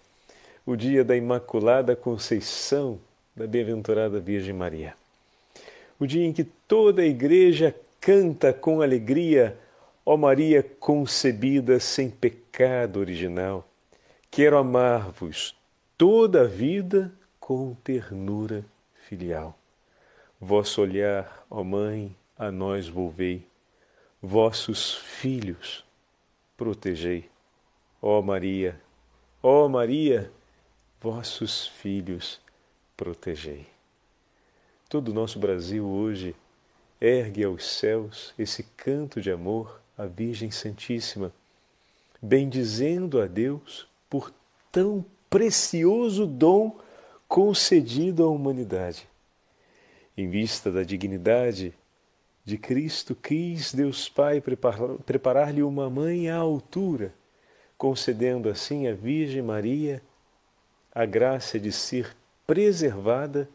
o 0.63 0.75
dia 0.75 1.03
da 1.03 1.17
Imaculada 1.17 1.95
Conceição 1.95 2.99
da 3.35 3.47
Bem-aventurada 3.47 4.19
Virgem 4.19 4.53
Maria. 4.53 4.93
O 5.99 6.05
dia 6.05 6.23
em 6.23 6.31
que 6.31 6.43
toda 6.43 7.01
a 7.01 7.05
igreja 7.05 7.75
canta 7.99 8.53
com 8.53 8.79
alegria, 8.79 9.57
ó 10.05 10.15
Maria 10.15 10.61
concebida 10.61 11.79
sem 11.79 12.11
pecado 12.11 12.99
original. 12.99 13.67
Quero 14.29 14.59
amar-vos 14.59 15.55
toda 15.97 16.41
a 16.41 16.47
vida 16.47 17.11
com 17.39 17.73
ternura 17.83 18.63
filial. 19.07 19.57
Vosso 20.39 20.79
olhar, 20.79 21.43
ó 21.49 21.63
Mãe, 21.63 22.15
a 22.37 22.51
nós 22.51 22.87
volvei 22.87 23.49
vossos 24.21 24.95
filhos 24.95 25.83
protegei. 26.55 27.29
Ó 28.01 28.21
Maria, 28.21 28.79
ó 29.41 29.67
Maria, 29.67 30.31
vossos 30.99 31.67
filhos 31.67 32.39
protegei. 32.95 33.65
todo 34.87 35.09
o 35.09 35.13
nosso 35.13 35.39
Brasil 35.39 35.87
hoje 35.87 36.35
ergue 36.99 37.43
aos 37.43 37.65
céus 37.65 38.33
esse 38.37 38.63
canto 38.77 39.19
de 39.19 39.31
amor 39.31 39.81
à 39.97 40.05
Virgem 40.05 40.51
Santíssima, 40.51 41.33
bendizendo 42.21 43.19
a 43.19 43.25
Deus 43.25 43.87
por 44.07 44.31
tão 44.71 45.03
precioso 45.29 46.27
dom 46.27 46.77
concedido 47.27 48.23
à 48.23 48.29
humanidade. 48.29 49.07
Em 50.15 50.29
vista 50.29 50.71
da 50.71 50.83
dignidade 50.83 51.73
de 52.43 52.57
Cristo, 52.57 53.15
quis 53.15 53.73
Deus 53.73 54.09
Pai 54.09 54.41
preparar-lhe 55.05 55.61
uma 55.61 55.89
mãe 55.89 56.29
à 56.29 56.37
altura, 56.37 57.13
concedendo 57.77 58.49
assim 58.49 58.87
à 58.87 58.93
Virgem 58.93 59.41
Maria 59.41 60.01
a 60.93 61.05
graça 61.05 61.59
de 61.59 61.71
ser 61.71 62.15
preservada 62.45 63.49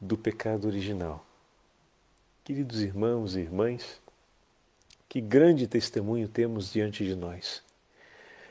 do 0.00 0.16
pecado 0.16 0.66
original. 0.66 1.24
Queridos 2.44 2.82
irmãos 2.82 3.36
e 3.36 3.40
irmãs, 3.40 4.00
que 5.08 5.20
grande 5.20 5.66
testemunho 5.66 6.28
temos 6.28 6.72
diante 6.72 7.04
de 7.04 7.14
nós. 7.14 7.62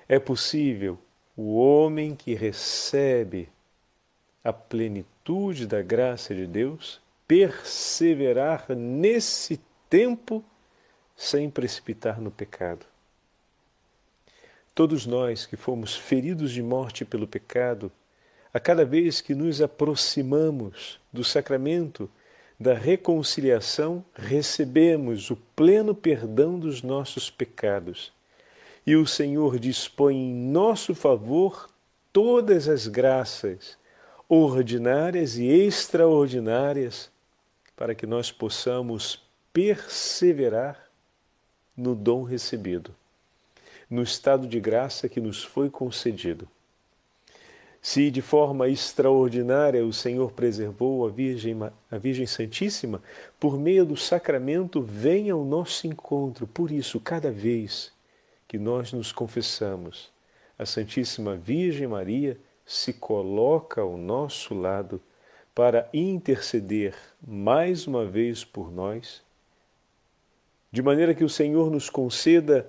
É 0.08 0.20
possível 0.20 0.98
o 1.36 1.56
homem 1.56 2.16
que 2.16 2.34
recebe 2.34 3.50
a 4.44 4.52
plenitude 4.52 5.68
da 5.68 5.82
graça 5.82 6.34
de 6.34 6.48
Deus 6.48 7.00
perseverar 7.30 8.66
nesse 8.76 9.62
tempo 9.88 10.44
sem 11.16 11.48
precipitar 11.48 12.20
no 12.20 12.32
pecado. 12.32 12.88
Todos 14.74 15.06
nós 15.06 15.46
que 15.46 15.56
fomos 15.56 15.96
feridos 15.96 16.52
de 16.52 16.64
morte 16.64 17.06
pelo 17.06 17.28
pecado, 17.28 17.92
a 18.52 18.60
cada 18.60 18.84
vez 18.84 19.22
que 19.22 19.36
nos 19.36 19.62
aproximamos 19.62 21.00
do 21.14 21.24
sacramento 21.24 22.10
da 22.60 22.74
reconciliação, 22.74 24.04
recebemos 24.16 25.30
o 25.30 25.36
pleno 25.56 25.94
perdão 25.94 26.58
dos 26.58 26.82
nossos 26.82 27.30
pecados. 27.30 28.12
E 28.88 28.96
o 28.96 29.06
Senhor 29.06 29.60
dispõe 29.60 30.16
em 30.16 30.34
nosso 30.34 30.96
favor 30.96 31.70
todas 32.12 32.68
as 32.68 32.88
graças, 32.88 33.78
ordinárias 34.28 35.38
e 35.38 35.46
extraordinárias, 35.46 37.12
para 37.80 37.96
que 37.96 38.06
nós 38.06 38.30
possamos 38.30 39.26
perseverar 39.54 40.92
no 41.78 41.96
dom 41.96 42.24
recebido, 42.24 42.94
no 43.90 44.04
estado 44.04 44.46
de 44.46 44.60
graça 44.60 45.08
que 45.08 45.22
nos 45.22 45.46
foi 45.46 45.70
concedido. 45.70 46.46
Se 47.82 48.12
de 48.12 48.22
forma 48.22 48.68
extraordinária 48.68 49.86
o 49.86 49.94
Senhor 49.94 50.34
preservou 50.34 51.08
a 51.08 51.10
Virgem, 51.10 51.56
a 51.90 51.98
Virgem 51.98 52.28
Santíssima, 52.28 53.02
por 53.40 53.58
meio 53.58 53.86
do 53.86 53.96
sacramento 53.96 54.82
vem 54.82 55.30
ao 55.30 55.46
nosso 55.46 55.88
encontro. 55.88 56.46
Por 56.48 56.72
isso, 56.72 57.00
cada 57.00 57.32
vez 57.32 57.94
que 58.46 58.58
nós 58.58 58.92
nos 58.92 59.14
confessamos, 59.14 60.12
a 60.58 60.66
Santíssima 60.66 61.38
Virgem 61.38 61.88
Maria 61.88 62.38
se 62.66 62.92
coloca 62.92 63.80
ao 63.80 63.96
nosso 63.96 64.54
lado 64.54 65.02
para 65.60 65.90
interceder 65.94 66.96
mais 67.22 67.86
uma 67.86 68.06
vez 68.06 68.46
por 68.46 68.72
nós, 68.72 69.22
de 70.72 70.82
maneira 70.82 71.14
que 71.14 71.26
o 71.26 71.28
Senhor 71.28 71.70
nos 71.70 71.90
conceda 71.90 72.66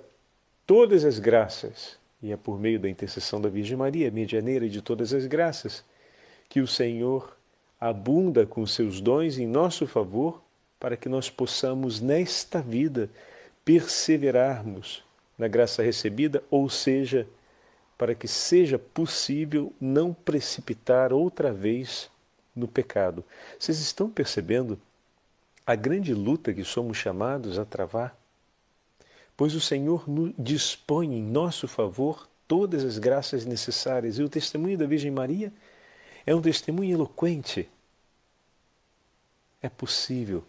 todas 0.67 1.05
as 1.05 1.17
graças 1.17 1.97
e 2.21 2.33
é 2.33 2.35
por 2.35 2.59
meio 2.59 2.77
da 2.81 2.89
intercessão 2.89 3.39
da 3.39 3.47
Virgem 3.47 3.77
Maria, 3.77 4.11
medianeira 4.11 4.67
de 4.67 4.81
todas 4.81 5.13
as 5.13 5.25
graças, 5.25 5.85
que 6.49 6.59
o 6.59 6.67
Senhor 6.67 7.33
abunda 7.79 8.45
com 8.45 8.67
seus 8.67 8.99
dons 8.99 9.37
em 9.37 9.47
nosso 9.47 9.87
favor, 9.87 10.41
para 10.77 10.97
que 10.97 11.07
nós 11.07 11.29
possamos, 11.29 12.01
nesta 12.01 12.59
vida, 12.59 13.09
perseverarmos 13.63 15.01
na 15.37 15.47
graça 15.47 15.81
recebida, 15.81 16.43
ou 16.51 16.69
seja, 16.69 17.25
para 17.97 18.13
que 18.13 18.27
seja 18.27 18.77
possível 18.77 19.71
não 19.79 20.11
precipitar 20.11 21.13
outra 21.13 21.53
vez 21.53 22.11
no 22.55 22.67
pecado. 22.67 23.23
Vocês 23.59 23.79
estão 23.79 24.09
percebendo 24.09 24.79
a 25.65 25.75
grande 25.75 26.13
luta 26.13 26.53
que 26.53 26.63
somos 26.63 26.97
chamados 26.97 27.57
a 27.57 27.65
travar? 27.65 28.15
pois 29.41 29.55
o 29.55 29.59
Senhor 29.59 30.05
dispõe 30.37 31.15
em 31.15 31.23
nosso 31.23 31.67
favor 31.67 32.29
todas 32.47 32.83
as 32.83 32.99
graças 32.99 33.43
necessárias. 33.43 34.19
E 34.19 34.23
o 34.23 34.29
testemunho 34.29 34.77
da 34.77 34.85
Virgem 34.85 35.09
Maria 35.09 35.51
é 36.27 36.35
um 36.35 36.41
testemunho 36.43 36.93
eloquente. 36.93 37.67
É 39.59 39.67
possível 39.67 40.43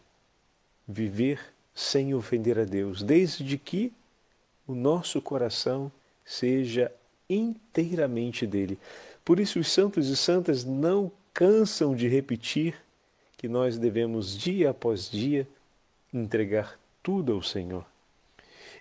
viver 0.86 1.40
sem 1.74 2.12
ofender 2.12 2.58
a 2.58 2.64
Deus, 2.64 3.02
desde 3.02 3.56
que 3.56 3.94
o 4.66 4.74
nosso 4.74 5.22
coração 5.22 5.90
seja 6.22 6.92
inteiramente 7.30 8.46
dele. 8.46 8.78
Por 9.24 9.40
isso, 9.40 9.58
os 9.58 9.72
santos 9.72 10.08
e 10.08 10.16
santas 10.18 10.64
não 10.64 11.10
cansam 11.32 11.94
de 11.94 12.08
repetir 12.08 12.74
que 13.36 13.48
nós 13.48 13.78
devemos, 13.78 14.36
dia 14.36 14.70
após 14.70 15.10
dia, 15.10 15.48
entregar 16.12 16.78
tudo 17.02 17.32
ao 17.32 17.42
Senhor 17.42 17.84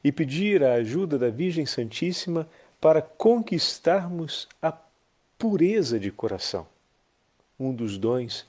e 0.04 0.12
pedir 0.12 0.64
a 0.64 0.74
ajuda 0.74 1.18
da 1.18 1.30
Virgem 1.30 1.66
Santíssima 1.66 2.48
para 2.80 3.02
conquistarmos 3.02 4.48
a 4.62 4.74
pureza 5.38 6.00
de 6.00 6.12
coração. 6.12 6.68
Um 7.60 7.74
dos 7.74 7.98
dons 7.98 8.46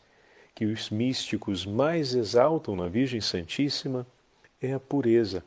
que 0.54 0.64
os 0.64 0.90
místicos 0.90 1.64
mais 1.66 2.14
exaltam 2.14 2.76
na 2.76 2.88
Virgem 2.88 3.20
Santíssima 3.20 4.06
é 4.60 4.72
a 4.72 4.80
pureza. 4.80 5.44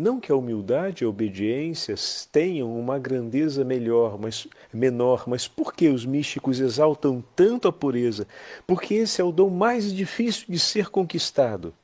Não 0.00 0.18
que 0.18 0.32
a 0.32 0.34
humildade 0.34 1.04
e 1.04 1.06
a 1.06 1.08
obediência 1.10 1.94
tenham 2.32 2.74
uma 2.80 2.98
grandeza 2.98 3.62
melhor, 3.62 4.18
mas 4.18 4.48
menor, 4.72 5.24
mas 5.26 5.46
por 5.46 5.74
que 5.74 5.88
os 5.90 6.06
místicos 6.06 6.58
exaltam 6.58 7.22
tanto 7.36 7.68
a 7.68 7.72
pureza? 7.72 8.26
Porque 8.66 8.94
esse 8.94 9.20
é 9.20 9.24
o 9.24 9.30
dom 9.30 9.50
mais 9.50 9.92
difícil 9.92 10.46
de 10.48 10.58
ser 10.58 10.88
conquistado. 10.88 11.74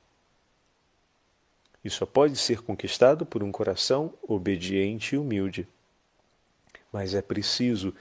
E 1.85 1.91
só 1.91 2.07
pode 2.07 2.37
ser 2.37 2.63
conquistado 2.63 3.27
por 3.27 3.43
um 3.43 3.53
coração 3.53 4.15
obediente 4.27 5.15
e 5.15 5.19
humilde. 5.19 5.69
Mas 6.91 7.13
é 7.13 7.21
preciso 7.21 7.93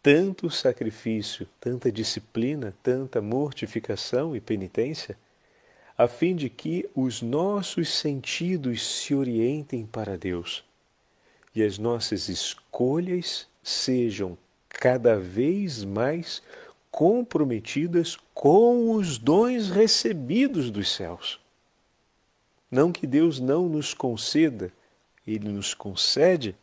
tanto 0.00 0.50
sacrifício, 0.50 1.48
tanta 1.58 1.90
disciplina, 1.90 2.72
tanta 2.80 3.20
mortificação 3.20 4.36
e 4.36 4.40
penitência, 4.40 5.18
a 5.96 6.08
fim 6.08 6.34
de 6.34 6.48
que 6.48 6.88
os 6.94 7.22
nossos 7.22 7.88
sentidos 7.90 8.86
se 8.86 9.14
orientem 9.14 9.86
para 9.86 10.16
Deus 10.16 10.64
e 11.54 11.62
as 11.62 11.78
nossas 11.78 12.28
escolhas 12.28 13.46
sejam 13.62 14.36
cada 14.68 15.18
vez 15.18 15.84
mais 15.84 16.42
comprometidas 16.90 18.16
com 18.34 18.94
os 18.94 19.18
dons 19.18 19.70
recebidos 19.70 20.70
dos 20.70 20.94
céus. 20.94 21.40
Não 22.70 22.90
que 22.90 23.06
Deus 23.06 23.38
não 23.38 23.68
nos 23.68 23.92
conceda, 23.92 24.72
Ele 25.26 25.48
nos 25.48 25.74
concede, 25.74 26.56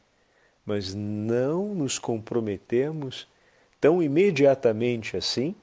mas 0.65 0.94
não 0.94 1.74
nos 1.74 1.98
comprometemos 1.98 3.28
tão 3.80 4.02
imediatamente 4.04 5.15
assim 5.15 5.56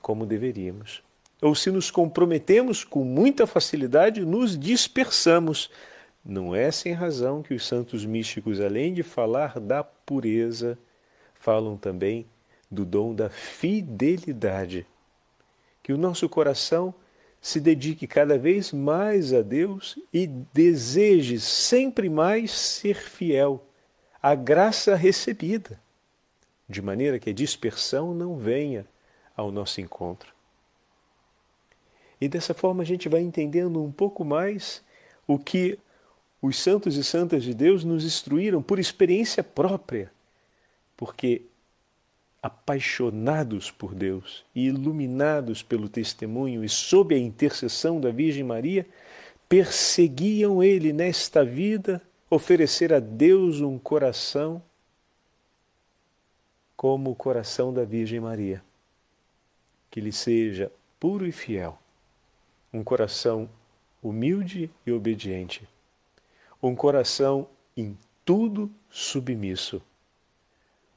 como 0.00 0.24
deveríamos. 0.24 1.05
Ou 1.40 1.54
se 1.54 1.70
nos 1.70 1.90
comprometemos 1.90 2.82
com 2.82 3.04
muita 3.04 3.46
facilidade, 3.46 4.24
nos 4.24 4.58
dispersamos. 4.58 5.70
Não 6.24 6.54
é 6.54 6.70
sem 6.70 6.92
razão 6.92 7.42
que 7.42 7.54
os 7.54 7.66
santos 7.66 8.04
místicos, 8.04 8.60
além 8.60 8.94
de 8.94 9.02
falar 9.02 9.60
da 9.60 9.84
pureza, 9.84 10.78
falam 11.34 11.76
também 11.76 12.26
do 12.70 12.84
dom 12.84 13.14
da 13.14 13.28
fidelidade. 13.28 14.86
Que 15.82 15.92
o 15.92 15.98
nosso 15.98 16.28
coração 16.28 16.94
se 17.40 17.60
dedique 17.60 18.06
cada 18.06 18.36
vez 18.36 18.72
mais 18.72 19.32
a 19.32 19.42
Deus 19.42 19.96
e 20.12 20.26
deseje 20.26 21.38
sempre 21.38 22.08
mais 22.08 22.50
ser 22.50 22.96
fiel 22.96 23.64
à 24.20 24.34
graça 24.34 24.96
recebida, 24.96 25.80
de 26.68 26.82
maneira 26.82 27.20
que 27.20 27.30
a 27.30 27.32
dispersão 27.32 28.12
não 28.12 28.36
venha 28.36 28.84
ao 29.36 29.52
nosso 29.52 29.80
encontro. 29.80 30.35
E 32.20 32.28
dessa 32.28 32.54
forma 32.54 32.82
a 32.82 32.86
gente 32.86 33.08
vai 33.08 33.20
entendendo 33.20 33.82
um 33.82 33.92
pouco 33.92 34.24
mais 34.24 34.82
o 35.26 35.38
que 35.38 35.78
os 36.40 36.58
santos 36.58 36.96
e 36.96 37.04
santas 37.04 37.42
de 37.42 37.52
Deus 37.52 37.84
nos 37.84 38.04
instruíram 38.04 38.62
por 38.62 38.78
experiência 38.78 39.42
própria, 39.42 40.10
porque 40.96 41.42
apaixonados 42.42 43.70
por 43.70 43.94
Deus 43.94 44.44
e 44.54 44.66
iluminados 44.66 45.62
pelo 45.62 45.88
testemunho 45.88 46.64
e 46.64 46.68
sob 46.68 47.14
a 47.14 47.18
intercessão 47.18 48.00
da 48.00 48.10
Virgem 48.10 48.44
Maria, 48.44 48.86
perseguiam 49.48 50.62
ele 50.62 50.92
nesta 50.92 51.44
vida 51.44 52.00
oferecer 52.30 52.92
a 52.92 53.00
Deus 53.00 53.60
um 53.60 53.78
coração 53.78 54.62
como 56.76 57.10
o 57.10 57.14
coração 57.14 57.72
da 57.72 57.84
Virgem 57.84 58.20
Maria, 58.20 58.62
que 59.90 60.00
lhe 60.00 60.12
seja 60.12 60.70
puro 61.00 61.26
e 61.26 61.32
fiel, 61.32 61.78
um 62.72 62.82
coração 62.84 63.48
humilde 64.02 64.70
e 64.86 64.92
obediente, 64.92 65.68
um 66.62 66.74
coração 66.74 67.48
em 67.76 67.96
tudo 68.24 68.70
submisso, 68.90 69.82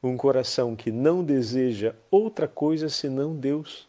um 0.01 0.15
coração 0.15 0.75
que 0.75 0.91
não 0.91 1.23
deseja 1.23 1.95
outra 2.09 2.47
coisa 2.47 2.89
senão 2.89 3.35
Deus 3.35 3.87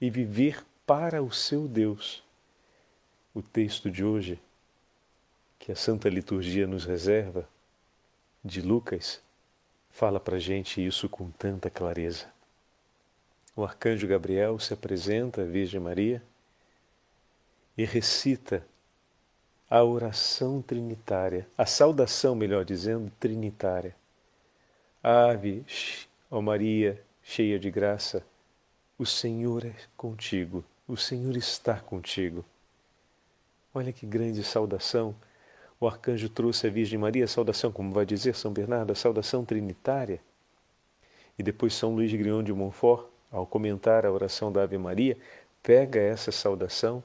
e 0.00 0.10
viver 0.10 0.64
para 0.86 1.22
o 1.22 1.32
seu 1.32 1.66
Deus. 1.66 2.22
O 3.34 3.40
texto 3.40 3.90
de 3.90 4.04
hoje, 4.04 4.40
que 5.58 5.72
a 5.72 5.76
Santa 5.76 6.08
Liturgia 6.08 6.66
nos 6.66 6.84
reserva, 6.84 7.48
de 8.44 8.60
Lucas, 8.60 9.22
fala 9.90 10.18
para 10.18 10.38
gente 10.38 10.84
isso 10.84 11.08
com 11.08 11.30
tanta 11.30 11.70
clareza. 11.70 12.26
O 13.54 13.64
arcanjo 13.64 14.06
Gabriel 14.06 14.58
se 14.58 14.72
apresenta 14.72 15.42
à 15.42 15.44
Virgem 15.44 15.78
Maria 15.78 16.22
e 17.76 17.84
recita 17.84 18.66
a 19.68 19.82
oração 19.84 20.62
trinitária, 20.62 21.46
a 21.56 21.66
saudação, 21.66 22.34
melhor 22.34 22.64
dizendo, 22.64 23.10
trinitária. 23.18 23.94
Ave, 25.02 25.64
ó 26.30 26.40
Maria, 26.40 27.02
cheia 27.22 27.58
de 27.58 27.70
graça, 27.70 28.24
o 28.98 29.04
Senhor 29.04 29.64
é 29.64 29.74
contigo, 29.96 30.64
o 30.86 30.96
Senhor 30.96 31.36
está 31.36 31.80
contigo. 31.80 32.44
Olha 33.74 33.92
que 33.92 34.06
grande 34.06 34.42
saudação. 34.44 35.14
O 35.80 35.86
arcanjo 35.86 36.28
trouxe 36.28 36.66
à 36.66 36.70
Virgem 36.70 36.98
Maria 36.98 37.24
a 37.24 37.28
saudação, 37.28 37.72
como 37.72 37.92
vai 37.92 38.06
dizer 38.06 38.34
São 38.34 38.52
Bernardo, 38.52 38.92
a 38.92 38.94
saudação 38.94 39.44
trinitária. 39.44 40.20
E 41.38 41.42
depois 41.42 41.74
São 41.74 41.94
Luís 41.94 42.12
Grion 42.12 42.42
de 42.42 42.52
Montfort, 42.52 43.11
ao 43.32 43.46
comentar 43.46 44.04
a 44.04 44.12
oração 44.12 44.52
da 44.52 44.62
Ave 44.62 44.76
Maria, 44.76 45.16
pega 45.62 45.98
essa 45.98 46.30
saudação 46.30 47.02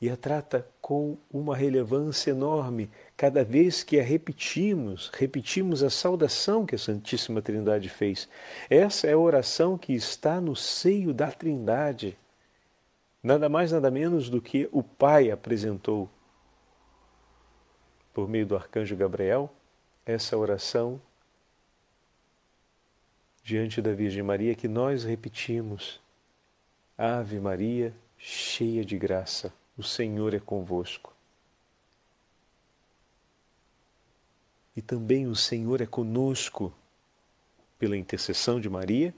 e 0.00 0.10
a 0.10 0.16
trata 0.16 0.68
com 0.82 1.16
uma 1.32 1.56
relevância 1.56 2.30
enorme. 2.30 2.90
Cada 3.16 3.42
vez 3.42 3.82
que 3.82 3.98
a 3.98 4.02
repetimos, 4.02 5.10
repetimos 5.14 5.82
a 5.82 5.88
saudação 5.88 6.66
que 6.66 6.74
a 6.74 6.78
Santíssima 6.78 7.40
Trindade 7.40 7.88
fez. 7.88 8.28
Essa 8.68 9.06
é 9.06 9.14
a 9.14 9.18
oração 9.18 9.78
que 9.78 9.94
está 9.94 10.42
no 10.42 10.54
seio 10.54 11.14
da 11.14 11.30
Trindade. 11.30 12.18
Nada 13.22 13.48
mais, 13.48 13.72
nada 13.72 13.90
menos 13.90 14.28
do 14.28 14.42
que 14.42 14.68
o 14.70 14.82
Pai 14.82 15.30
apresentou, 15.30 16.10
por 18.12 18.28
meio 18.28 18.44
do 18.44 18.54
arcanjo 18.54 18.94
Gabriel, 18.94 19.50
essa 20.04 20.36
oração 20.36 21.00
diante 23.44 23.80
da 23.80 23.92
Virgem 23.92 24.22
Maria 24.22 24.54
que 24.54 24.66
nós 24.66 25.04
repetimos. 25.04 26.00
Ave 26.98 27.38
Maria, 27.38 27.94
cheia 28.18 28.84
de 28.84 28.98
graça 28.98 29.52
o 29.76 29.82
Senhor 29.82 30.34
é 30.34 30.40
convosco. 30.40 31.12
E 34.76 34.82
também 34.82 35.26
o 35.26 35.34
Senhor 35.34 35.80
é 35.80 35.86
conosco 35.86 36.72
pela 37.78 37.96
intercessão 37.96 38.60
de 38.60 38.68
Maria, 38.68 39.14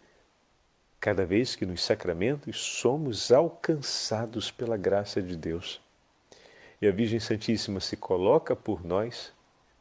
cada 0.98 1.24
vez 1.24 1.54
que 1.54 1.66
nos 1.66 1.82
sacramentos 1.82 2.58
somos 2.58 3.30
alcançados 3.30 4.50
pela 4.50 4.76
graça 4.76 5.22
de 5.22 5.36
Deus. 5.36 5.80
E 6.80 6.86
a 6.86 6.90
Virgem 6.90 7.20
Santíssima 7.20 7.80
se 7.80 7.96
coloca 7.96 8.56
por 8.56 8.84
nós 8.84 9.32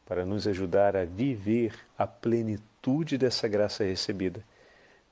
para 0.04 0.24
nos 0.24 0.46
ajudar 0.46 0.96
a 0.96 1.04
viver 1.04 1.74
a 1.98 2.06
plenitude 2.06 2.75
dessa 3.18 3.48
graça 3.48 3.82
recebida, 3.82 4.44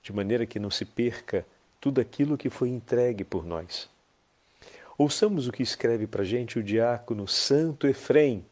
de 0.02 0.12
maneira 0.12 0.46
que 0.46 0.60
não 0.60 0.70
se 0.70 0.84
perca 0.84 1.44
tudo 1.80 2.00
aquilo 2.00 2.38
que 2.38 2.48
foi 2.48 2.68
entregue 2.68 3.24
por 3.24 3.44
nós. 3.44 3.90
Ouçamos 4.96 5.48
o 5.48 5.52
que 5.52 5.62
escreve 5.62 6.06
para 6.06 6.22
gente 6.22 6.58
o 6.58 6.62
diácono 6.62 7.26
Santo 7.26 7.86
Efrem 7.86 8.44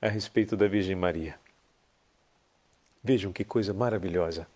a 0.00 0.08
respeito 0.08 0.56
da 0.56 0.66
Virgem 0.66 0.96
Maria. 0.96 1.38
Vejam 3.04 3.30
que 3.32 3.44
coisa 3.44 3.74
maravilhosa 3.74 4.46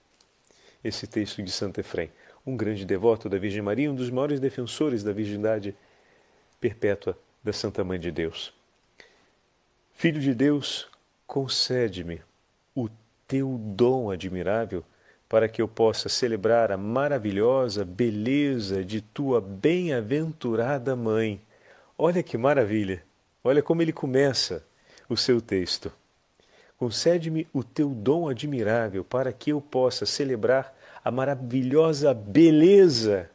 esse 0.83 1.07
texto 1.07 1.43
de 1.43 1.51
Santo 1.51 1.79
Efrem, 1.81 2.11
um 2.47 2.57
grande 2.57 2.85
devoto 2.85 3.29
da 3.29 3.39
Virgem 3.39 3.63
Maria, 3.63 3.91
um 3.91 3.95
dos 3.95 4.11
maiores 4.11 4.41
defensores 4.41 5.03
da 5.03 5.13
virgindade 5.13 5.75
perpétua 6.61 7.19
da 7.43 7.53
Santa 7.53 7.85
Mãe 7.85 7.99
de 7.99 8.11
Deus. 8.11 8.53
Filho 9.93 10.21
de 10.21 10.35
Deus, 10.35 10.89
concede-me 11.27 12.21
o 12.75 12.89
teu 13.27 13.59
dom 13.59 14.11
admirável 14.11 14.85
para 15.29 15.49
que 15.49 15.61
eu 15.61 15.69
possa 15.69 16.09
celebrar 16.09 16.71
a 16.71 16.77
maravilhosa 16.77 17.85
beleza 17.85 18.85
de 18.85 19.01
tua 19.01 19.41
bem-aventurada 19.41 20.95
mãe. 20.95 21.41
Olha 21.99 22.23
que 22.23 22.37
maravilha! 22.37 23.03
Olha 23.43 23.63
como 23.63 23.83
ele 23.83 23.93
começa 23.93 24.65
o 25.09 25.17
seu 25.17 25.41
texto. 25.41 25.93
Concede-me 26.77 27.47
o 27.53 27.63
teu 27.63 27.91
dom 27.91 28.29
admirável 28.29 29.05
para 29.05 29.33
que 29.33 29.51
eu 29.51 29.61
possa 29.61 30.07
celebrar 30.07 30.75
a 31.05 31.11
maravilhosa 31.11 32.15
beleza 32.15 33.31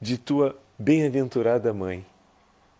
de 0.00 0.18
tua 0.18 0.58
bem-aventurada 0.78 1.72
mãe 1.72 2.04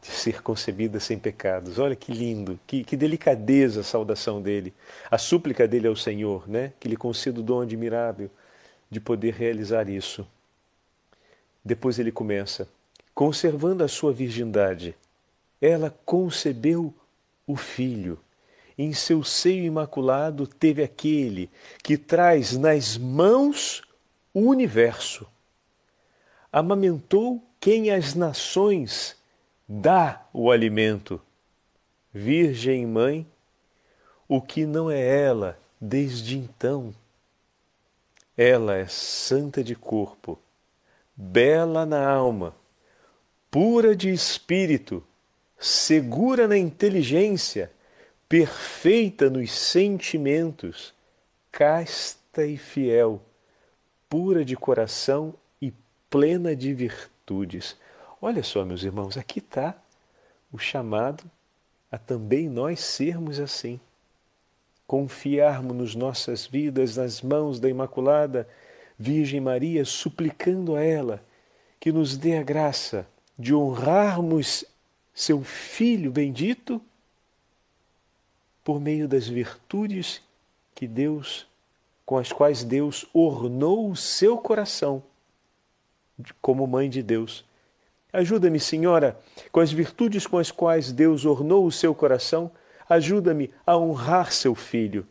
de 0.04 0.10
ser 0.10 0.42
concebida 0.42 1.00
sem 1.00 1.18
pecados. 1.18 1.78
Olha 1.78 1.96
que 1.96 2.12
lindo, 2.12 2.60
que, 2.66 2.84
que, 2.84 2.94
delicadeza 2.94 3.80
a 3.80 3.84
saudação 3.84 4.42
dele, 4.42 4.74
a 5.10 5.16
súplica 5.16 5.66
dele 5.66 5.88
ao 5.88 5.96
Senhor, 5.96 6.46
né? 6.46 6.74
que 6.78 6.86
lhe 6.86 6.96
conceda 6.96 7.40
o 7.40 7.42
dom 7.42 7.62
admirável 7.62 8.30
de 8.90 9.00
poder 9.00 9.32
realizar 9.32 9.88
isso. 9.88 10.26
Depois 11.64 11.98
ele 11.98 12.12
começa, 12.12 12.68
conservando 13.14 13.82
a 13.82 13.88
sua 13.88 14.12
virgindade, 14.12 14.94
ela 15.58 15.96
concebeu 16.04 16.92
o 17.46 17.56
filho. 17.56 18.20
Em 18.76 18.92
seu 18.92 19.24
seio 19.24 19.64
imaculado 19.64 20.46
teve 20.46 20.82
aquele 20.82 21.48
que 21.82 21.96
traz 21.96 22.54
nas 22.58 22.98
mãos 22.98 23.82
o 24.34 24.40
universo. 24.40 25.26
Amamentou 26.52 27.42
quem 27.58 27.90
as 27.90 28.14
nações 28.14 29.16
dá 29.68 30.26
o 30.32 30.50
alimento. 30.50 31.20
Virgem 32.12 32.86
Mãe, 32.86 33.26
o 34.28 34.40
que 34.40 34.66
não 34.66 34.90
é 34.90 35.00
ela 35.24 35.58
desde 35.80 36.38
então. 36.38 36.94
Ela 38.36 38.76
é 38.76 38.86
santa 38.86 39.62
de 39.62 39.74
corpo, 39.74 40.38
bela 41.16 41.86
na 41.86 42.08
alma, 42.08 42.54
pura 43.50 43.94
de 43.94 44.10
espírito, 44.10 45.04
segura 45.58 46.48
na 46.48 46.56
inteligência, 46.56 47.70
perfeita 48.28 49.30
nos 49.30 49.52
sentimentos, 49.52 50.92
casta 51.52 52.44
e 52.44 52.56
fiel, 52.56 53.22
pura 54.08 54.44
de 54.44 54.56
coração 54.56 55.34
e 55.60 55.72
plena 56.10 56.56
de 56.56 56.74
virtudes. 56.74 57.76
Olha 58.26 58.42
só, 58.42 58.64
meus 58.64 58.82
irmãos, 58.82 59.18
aqui 59.18 59.38
está 59.38 59.76
o 60.50 60.56
chamado 60.56 61.30
a 61.92 61.98
também 61.98 62.48
nós 62.48 62.80
sermos 62.80 63.38
assim. 63.38 63.78
Confiarmos 64.86 65.94
nossas 65.94 66.46
vidas 66.46 66.96
nas 66.96 67.20
mãos 67.20 67.60
da 67.60 67.68
Imaculada 67.68 68.48
Virgem 68.98 69.42
Maria, 69.42 69.84
suplicando 69.84 70.74
a 70.74 70.82
ela 70.82 71.22
que 71.78 71.92
nos 71.92 72.16
dê 72.16 72.38
a 72.38 72.42
graça 72.42 73.06
de 73.38 73.54
honrarmos 73.54 74.64
seu 75.12 75.44
Filho 75.44 76.10
bendito 76.10 76.80
por 78.64 78.80
meio 78.80 79.06
das 79.06 79.28
virtudes 79.28 80.22
que 80.74 80.88
Deus, 80.88 81.46
com 82.06 82.16
as 82.16 82.32
quais 82.32 82.64
Deus 82.64 83.04
ornou 83.12 83.90
o 83.90 83.94
seu 83.94 84.38
coração 84.38 85.02
como 86.40 86.66
mãe 86.66 86.88
de 86.88 87.02
Deus 87.02 87.44
Ajuda-me, 88.14 88.60
Senhora, 88.60 89.18
com 89.50 89.58
as 89.58 89.72
virtudes 89.72 90.24
com 90.24 90.38
as 90.38 90.52
quais 90.52 90.92
Deus 90.92 91.24
ornou 91.24 91.66
o 91.66 91.72
seu 91.72 91.92
coração, 91.92 92.48
ajuda-me 92.88 93.52
a 93.66 93.76
honrar 93.76 94.30
seu 94.30 94.54
filho. 94.54 95.04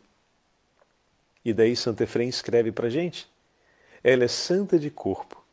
E 1.44 1.52
daí 1.52 1.76
Santo 1.76 2.02
Efrem 2.02 2.30
escreve 2.30 2.72
para 2.72 2.88
gente: 2.88 3.28
ela 4.02 4.24
é 4.24 4.28
santa 4.28 4.78
de 4.78 4.88
corpo, 4.88 5.44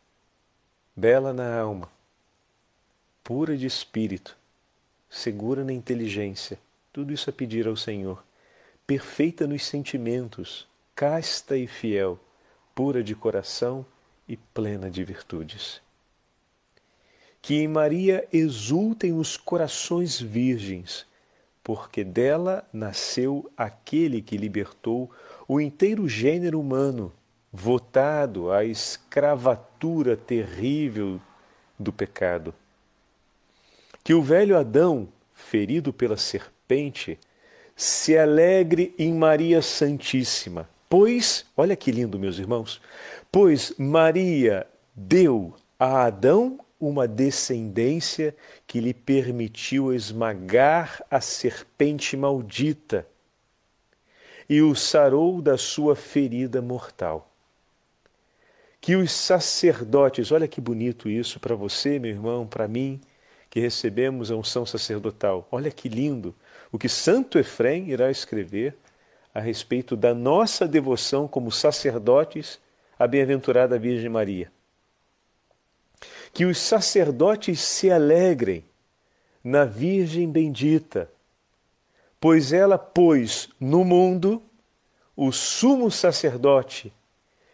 bela 0.96 1.34
na 1.34 1.60
alma, 1.60 1.90
pura 3.22 3.58
de 3.58 3.68
espírito, 3.68 4.38
segura 5.10 5.66
na 5.66 5.74
inteligência. 5.74 6.58
Tudo 6.94 7.12
isso 7.12 7.30
a 7.30 7.34
pedir 7.34 7.68
ao 7.68 7.76
Senhor. 7.76 8.24
Perfeita 8.88 9.46
nos 9.46 9.66
sentimentos, 9.66 10.66
casta 10.96 11.58
e 11.58 11.68
fiel, 11.68 12.18
pura 12.74 13.04
de 13.04 13.14
coração 13.14 13.86
e 14.26 14.38
plena 14.38 14.90
de 14.90 15.04
virtudes 15.04 15.82
que 17.42 17.56
em 17.56 17.68
Maria 17.68 18.28
exultem 18.32 19.14
os 19.14 19.36
corações 19.36 20.22
virgens, 20.22 21.06
porque 21.64 22.04
dela 22.04 22.68
nasceu 22.72 23.50
aquele 23.58 24.22
que 24.22 24.38
libertou 24.38 25.10
o 25.48 25.60
inteiro 25.60 26.08
gênero 26.08 26.60
humano, 26.60 27.12
votado 27.52 28.52
à 28.52 28.64
escravatura 28.64 30.16
terrível 30.16 31.20
do 31.78 31.92
pecado. 31.92 32.54
Que 34.04 34.14
o 34.14 34.22
velho 34.22 34.58
Adão, 34.58 35.08
ferido 35.34 35.92
pela 35.92 36.18
serpente, 36.18 37.20
se 37.76 38.18
alegre 38.18 38.94
em 38.98 39.14
Maria 39.14 39.62
Santíssima, 39.62 40.70
pois, 40.88 41.46
olha 41.58 41.76
que 41.76 41.92
lindo, 41.92 42.20
meus 42.20 42.38
irmãos, 42.38 42.82
pois 43.32 43.74
Maria 43.78 44.68
deu 44.96 45.56
a 45.80 46.06
Adão 46.06 46.60
uma 46.82 47.08
descendência 47.08 48.36
que 48.66 48.82
lhe 48.82 48.94
permitiu 48.94 49.94
esmagar 49.94 51.02
a 51.10 51.22
serpente 51.22 52.18
maldita 52.18 53.08
e 54.50 54.62
o 54.62 54.76
sarou 54.76 55.42
da 55.42 55.58
sua 55.58 55.96
ferida 55.96 56.62
mortal. 56.62 57.32
Que 58.82 58.96
os 58.96 59.12
sacerdotes, 59.12 60.32
olha 60.32 60.48
que 60.48 60.60
bonito 60.60 61.08
isso 61.08 61.40
para 61.40 61.56
você, 61.56 62.00
meu 62.00 62.12
irmão, 62.12 62.48
para 62.48 62.68
mim, 62.68 63.00
que 63.50 63.60
recebemos 63.60 64.32
a 64.32 64.36
unção 64.36 64.66
sacerdotal. 64.66 65.48
Olha 65.52 65.70
que 65.70 65.88
lindo 65.88 66.36
o 66.72 66.80
que 66.80 66.90
Santo 66.90 67.38
Efrem 67.38 67.90
irá 67.90 68.10
escrever 68.10 68.76
a 69.34 69.40
respeito 69.40 69.96
da 69.96 70.14
nossa 70.14 70.68
devoção 70.68 71.28
como 71.28 71.52
sacerdotes 71.52 72.60
à 72.98 73.06
bem-aventurada 73.06 73.78
Virgem 73.78 74.10
Maria. 74.10 74.52
Que 76.34 76.46
os 76.46 76.58
sacerdotes 76.58 77.60
se 77.60 77.92
alegrem 77.92 78.64
na 79.44 79.66
Virgem 79.66 80.30
bendita, 80.30 81.10
pois 82.20 82.54
ela 82.54 82.78
pôs 82.78 83.50
no 83.60 83.84
mundo 83.84 84.42
o 85.16 85.32
sumo 85.32 85.92
sacerdote 85.92 86.94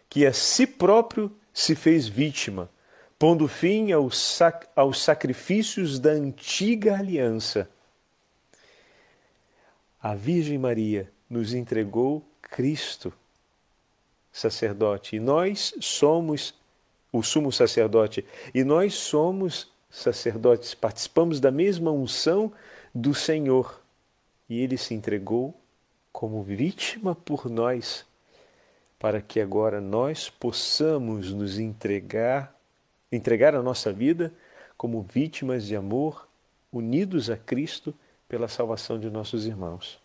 que 0.08 0.26
a 0.26 0.32
si 0.32 0.66
próprio 0.66 1.34
se 1.52 1.74
fez 1.74 2.06
vítima, 2.06 2.70
pondo 3.18 3.48
fim 3.48 3.92
aos, 3.92 4.18
sac 4.18 4.66
aos 4.76 5.02
sacrifícios 5.02 5.98
da 5.98 6.10
antiga 6.10 6.96
aliança. 6.96 7.68
A 10.00 10.14
Virgem 10.14 10.56
Maria 10.56 11.10
nos 11.28 11.52
entregou 11.52 12.24
Cristo, 12.40 13.12
sacerdote, 14.32 15.16
e 15.16 15.20
nós 15.20 15.74
somos 15.80 16.54
o 17.12 17.22
sumo 17.22 17.50
sacerdote, 17.50 18.24
e 18.54 18.64
nós 18.64 18.94
somos 18.94 19.72
sacerdotes, 19.90 20.74
participamos 20.74 21.40
da 21.40 21.50
mesma 21.50 21.90
unção 21.90 22.52
do 22.94 23.14
Senhor, 23.14 23.80
e 24.48 24.60
ele 24.60 24.76
se 24.76 24.94
entregou 24.94 25.54
como 26.12 26.42
vítima 26.42 27.14
por 27.14 27.48
nós 27.48 28.06
para 28.98 29.20
que 29.20 29.40
agora 29.40 29.80
nós 29.80 30.28
possamos 30.28 31.32
nos 31.32 31.58
entregar, 31.58 32.54
entregar 33.12 33.54
a 33.54 33.62
nossa 33.62 33.92
vida 33.92 34.32
como 34.76 35.02
vítimas 35.02 35.66
de 35.66 35.76
amor, 35.76 36.28
unidos 36.72 37.30
a 37.30 37.36
Cristo 37.36 37.94
pela 38.28 38.48
salvação 38.48 38.98
de 38.98 39.08
nossos 39.08 39.46
irmãos. 39.46 40.00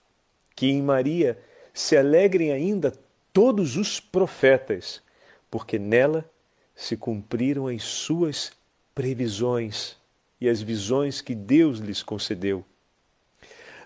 Que 0.56 0.68
em 0.70 0.82
Maria 0.82 1.40
se 1.74 1.98
alegrem 1.98 2.52
ainda 2.52 2.94
todos 3.32 3.76
os 3.76 4.00
profetas, 4.00 5.02
porque 5.50 5.80
nela 5.80 6.30
se 6.76 6.98
cumpriram 6.98 7.68
as 7.68 7.84
suas 7.84 8.52
previsões 8.94 9.96
e 10.40 10.50
as 10.50 10.62
visões 10.62 11.22
que 11.22 11.34
Deus 11.34 11.80
lhes 11.80 12.04
concedeu. 12.04 12.66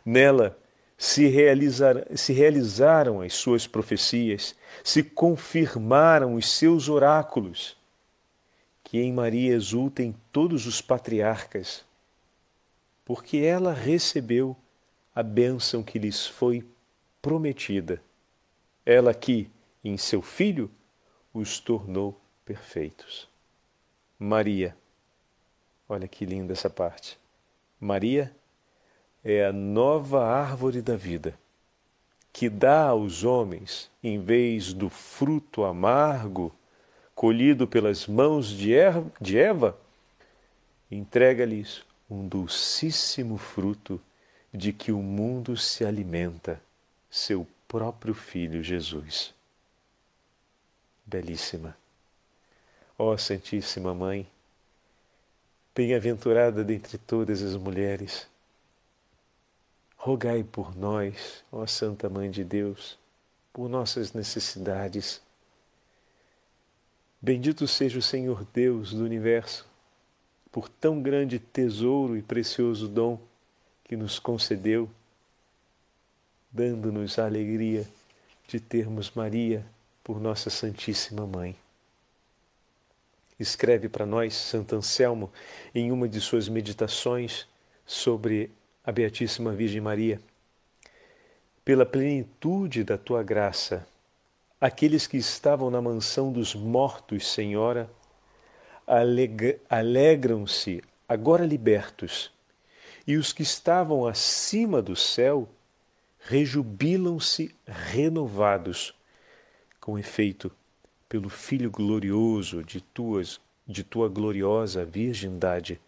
Nela 0.06 0.58
se, 0.98 1.28
realizar, 1.28 2.06
se 2.16 2.34
realizaram 2.34 3.22
as 3.22 3.34
suas 3.34 3.68
profecias, 3.68 4.56
se 4.84 5.04
confirmaram 5.04 6.36
os 6.36 6.50
seus 6.50 6.90
oráculos. 6.90 7.78
Que 8.84 9.00
em 9.00 9.12
Maria 9.12 9.54
exultem 9.54 10.16
todos 10.32 10.66
os 10.66 10.82
patriarcas, 10.82 11.86
porque 13.06 13.38
ela 13.38 13.74
recebeu 13.74 14.56
a 15.14 15.22
bênção 15.22 15.84
que 15.84 16.00
lhes 16.00 16.26
foi 16.26 16.66
prometida. 17.22 18.02
Ela 18.86 19.14
que, 19.14 19.52
em 19.84 19.98
seu 19.98 20.22
Filho, 20.22 20.72
os 21.34 21.60
tornou 21.60 22.20
perfeitos. 22.48 23.28
Maria, 24.18 24.74
olha 25.89 26.08
que 26.08 26.26
linda 26.26 26.54
essa 26.54 26.70
parte. 26.70 27.20
Maria 27.78 28.34
é 29.22 29.45
a 29.45 29.52
nova 29.52 30.26
árvore 30.26 30.82
da 30.82 30.95
vida, 30.95 31.38
que 32.32 32.50
dá 32.50 32.88
aos 32.88 33.26
homens, 33.26 33.91
em 34.02 34.18
vez 34.22 34.72
do 34.72 34.89
fruto 34.89 35.66
amargo 35.66 36.56
colhido 37.14 37.68
pelas 37.68 38.08
mãos 38.08 38.48
de 38.48 38.74
Eva, 38.74 39.78
entrega-lhes 40.89 41.84
um 42.10 42.26
dulcíssimo 42.26 43.38
fruto 43.38 44.00
de 44.54 44.72
que 44.72 44.93
o 44.93 45.00
mundo 45.00 45.58
se 45.58 45.84
alimenta, 45.84 46.62
seu 47.10 47.45
próprio 47.68 48.14
Filho 48.14 48.64
Jesus. 48.64 49.34
Belíssima. 51.06 51.76
Ó 53.00 53.16
Santíssima 53.16 53.93
Mãe, 53.93 54.28
bem-aventurada 55.76 56.64
dentre 56.64 56.98
todas 56.98 57.43
as 57.43 57.56
mulheres, 57.56 58.28
Rogai 59.95 60.43
por 60.43 60.76
nós, 60.76 61.43
ó 61.52 61.68
Santa 61.68 62.10
Mãe 62.10 62.32
de 62.32 62.43
Deus, 62.43 62.98
por 63.52 63.70
nossas 63.70 64.14
necessidades. 64.14 65.22
Bendito 67.22 67.68
seja 67.68 68.00
o 68.00 68.02
Senhor 68.02 68.45
Deus 68.54 68.93
do 68.93 69.04
universo, 69.04 69.68
por 70.52 70.68
tão 70.68 71.00
grande 71.02 71.38
tesouro 71.38 72.18
e 72.18 72.22
precioso 72.22 72.88
dom 72.88 73.20
que 73.84 73.95
nos 73.95 74.18
concedeu, 74.18 74.89
dando-nos 76.52 77.20
a 77.20 77.26
alegria 77.26 77.88
de 78.48 78.60
termos 78.60 79.12
Maria 79.12 79.64
por 80.04 80.20
nossa 80.20 80.50
Santíssima 80.50 81.28
Mãe. 81.28 81.56
Escreve 83.40 83.88
para 83.88 84.06
nós 84.06 84.34
Santo 84.34 84.76
Anselmo 84.76 85.32
em 85.74 85.92
uma 85.92 86.08
de 86.08 86.20
suas 86.20 86.50
meditações 86.50 87.48
sobre 87.86 88.52
a 88.84 88.92
Beatíssima 88.92 89.54
Virgem 89.54 89.82
Maria, 89.82 90.20
pela 91.64 91.86
plenitude 91.86 92.84
da 92.84 92.98
tua 92.98 93.22
graça, 93.22 93.86
aqueles 94.60 95.06
que 95.06 95.18
estavam 95.18 95.70
na 95.70 95.82
mansão 95.82 96.32
dos 96.32 96.56
mortos, 96.56 97.30
Senhora, 97.32 97.90
alegram-se, 99.70 100.82
agora 101.08 101.46
libertos, 101.46 102.32
e 103.06 103.18
os 103.18 103.34
que 103.34 103.44
estavam 103.44 104.08
acima 104.08 104.82
do 104.82 104.96
céu 104.96 105.48
rejubilam-se 106.20 107.54
renovados, 107.66 108.94
com 109.80 110.00
efeito, 110.00 110.52
pelo 111.10 111.30
Filho 111.30 111.70
glorioso 111.72 112.64
de, 112.64 112.82
tuas, 112.82 113.39
de 113.68 113.84
tua 113.84 114.08
gloriosa 114.10 114.86
virgindade 114.86 115.80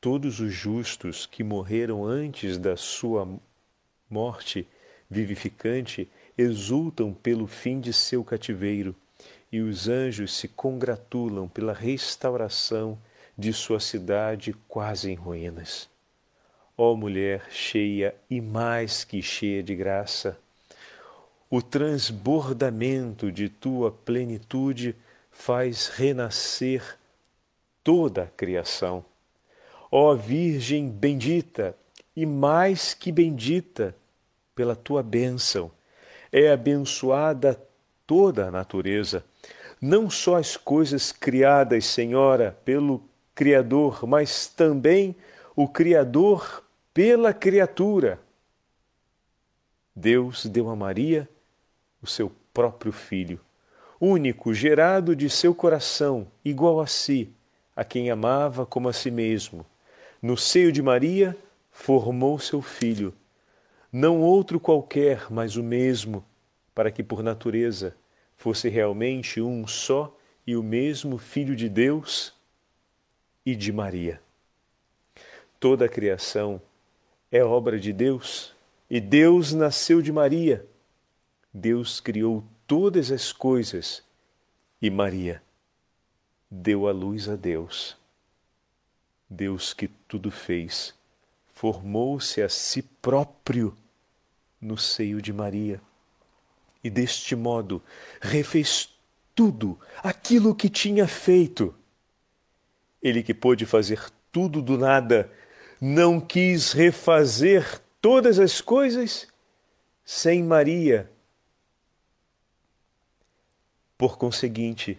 Todos 0.00 0.38
os 0.38 0.52
justos 0.52 1.26
que 1.26 1.42
morreram 1.42 2.04
antes 2.04 2.56
da 2.56 2.76
sua 2.76 3.28
morte 4.08 4.64
vivificante 5.10 6.08
exultam 6.36 7.12
pelo 7.12 7.48
fim 7.48 7.80
de 7.80 7.92
seu 7.92 8.22
cativeiro, 8.22 8.94
e 9.50 9.60
os 9.60 9.88
anjos 9.88 10.36
se 10.36 10.46
congratulam 10.46 11.48
pela 11.48 11.72
restauração 11.72 12.96
de 13.36 13.52
sua 13.52 13.80
cidade 13.80 14.54
quase 14.68 15.10
em 15.10 15.14
ruínas. 15.16 15.88
Ó 16.76 16.94
mulher 16.94 17.48
cheia 17.50 18.14
e 18.30 18.40
mais 18.40 19.02
que 19.02 19.20
cheia 19.20 19.64
de 19.64 19.74
graça, 19.74 20.38
o 21.50 21.62
transbordamento 21.62 23.32
de 23.32 23.48
tua 23.48 23.90
plenitude 23.90 24.94
faz 25.30 25.88
renascer 25.88 26.98
toda 27.82 28.24
a 28.24 28.26
criação 28.26 29.04
Ó 29.90 30.14
Virgem 30.14 30.88
bendita 30.88 31.74
e 32.14 32.26
mais 32.26 32.92
que 32.92 33.10
bendita 33.10 33.94
pela 34.54 34.76
tua 34.76 35.02
bênção, 35.02 35.70
é 36.30 36.50
abençoada 36.50 37.58
toda 38.06 38.48
a 38.48 38.50
natureza, 38.50 39.24
não 39.80 40.10
só 40.10 40.36
as 40.36 40.56
coisas 40.56 41.12
criadas, 41.12 41.86
Senhora, 41.86 42.58
pelo 42.64 43.02
Criador, 43.34 44.06
mas 44.06 44.48
também 44.48 45.14
o 45.54 45.68
Criador 45.68 46.64
pela 46.92 47.32
criatura. 47.32 48.20
Deus 49.94 50.44
deu 50.44 50.68
a 50.68 50.76
Maria 50.76 51.28
o 52.02 52.06
seu 52.06 52.32
próprio 52.52 52.92
Filho, 52.92 53.40
único, 54.00 54.54
gerado 54.54 55.14
de 55.14 55.28
seu 55.28 55.54
coração, 55.54 56.26
igual 56.44 56.80
a 56.80 56.86
si, 56.86 57.30
a 57.74 57.84
quem 57.84 58.10
amava 58.10 58.64
como 58.64 58.88
a 58.88 58.92
si 58.92 59.10
mesmo 59.10 59.64
no 60.20 60.36
seio 60.36 60.72
de 60.72 60.82
Maria, 60.82 61.36
formou 61.70 62.38
seu 62.38 62.60
filho, 62.60 63.14
não 63.92 64.20
outro 64.20 64.58
qualquer, 64.58 65.30
mas 65.30 65.56
o 65.56 65.62
mesmo, 65.62 66.24
para 66.74 66.90
que 66.90 67.02
por 67.02 67.22
natureza 67.22 67.96
fosse 68.36 68.68
realmente 68.68 69.40
um 69.40 69.66
só 69.66 70.14
e 70.46 70.56
o 70.56 70.62
mesmo 70.62 71.18
Filho 71.18 71.54
de 71.54 71.68
Deus 71.68 72.34
e 73.46 73.54
de 73.54 73.72
Maria. 73.72 74.20
Toda 75.60 75.84
a 75.84 75.88
criação 75.88 76.60
é 77.30 77.44
obra 77.44 77.78
de 77.78 77.92
Deus 77.92 78.54
e 78.90 79.00
Deus 79.00 79.52
nasceu 79.52 80.02
de 80.02 80.12
Maria. 80.12 80.66
Deus 81.58 81.98
criou 81.98 82.44
todas 82.68 83.10
as 83.10 83.32
coisas 83.32 84.04
e 84.80 84.88
Maria 84.88 85.42
deu 86.48 86.86
a 86.86 86.92
luz 86.92 87.28
a 87.28 87.34
Deus. 87.34 87.96
Deus 89.28 89.74
que 89.74 89.88
tudo 89.88 90.30
fez, 90.30 90.94
formou-se 91.54 92.40
a 92.40 92.48
si 92.48 92.80
próprio 92.80 93.76
no 94.60 94.78
seio 94.78 95.20
de 95.20 95.32
Maria 95.32 95.80
e 96.82 96.88
deste 96.88 97.34
modo 97.34 97.82
refez 98.20 98.96
tudo 99.34 99.78
aquilo 100.00 100.54
que 100.54 100.68
tinha 100.68 101.08
feito. 101.08 101.74
Ele 103.02 103.20
que 103.20 103.34
pôde 103.34 103.66
fazer 103.66 104.08
tudo 104.30 104.62
do 104.62 104.78
nada, 104.78 105.30
não 105.80 106.20
quis 106.20 106.72
refazer 106.72 107.80
todas 108.00 108.38
as 108.38 108.60
coisas 108.60 109.26
sem 110.04 110.44
Maria. 110.44 111.10
Por 113.98 114.16
conseguinte, 114.16 114.96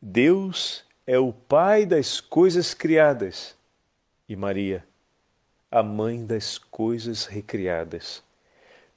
Deus 0.00 0.84
é 1.04 1.18
o 1.18 1.32
Pai 1.32 1.84
das 1.84 2.20
coisas 2.20 2.72
criadas 2.72 3.56
e 4.28 4.36
Maria, 4.36 4.86
a 5.68 5.82
mãe 5.82 6.24
das 6.24 6.56
coisas 6.56 7.26
recriadas. 7.26 8.22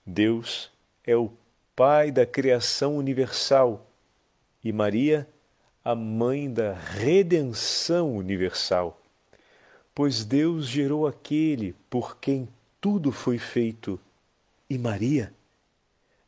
Deus 0.05 0.71
é 1.03 1.15
o 1.15 1.31
Pai 1.75 2.11
da 2.11 2.23
criação 2.23 2.97
universal 2.97 3.89
e 4.63 4.71
Maria, 4.71 5.27
a 5.83 5.95
mãe 5.95 6.53
da 6.53 6.73
redenção 6.73 8.15
universal. 8.15 9.01
Pois 9.95 10.23
Deus 10.23 10.67
gerou 10.67 11.07
aquele 11.07 11.75
por 11.89 12.17
quem 12.17 12.47
tudo 12.79 13.11
foi 13.11 13.39
feito, 13.39 13.99
e 14.69 14.77
Maria 14.77 15.33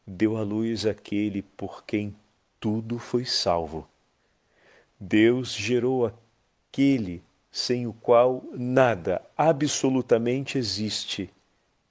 deu 0.06 0.36
à 0.36 0.42
luz 0.42 0.86
aquele 0.86 1.44
por 1.44 1.84
quem 1.84 2.16
tudo 2.60 3.00
foi 3.00 3.26
salvo. 3.26 3.88
Deus 5.00 5.54
gerou 5.54 6.06
aquele 6.06 7.24
sem 7.52 7.88
o 7.88 7.94
qual 7.94 8.44
nada 8.54 9.22
absolutamente 9.36 10.58
existe, 10.58 11.30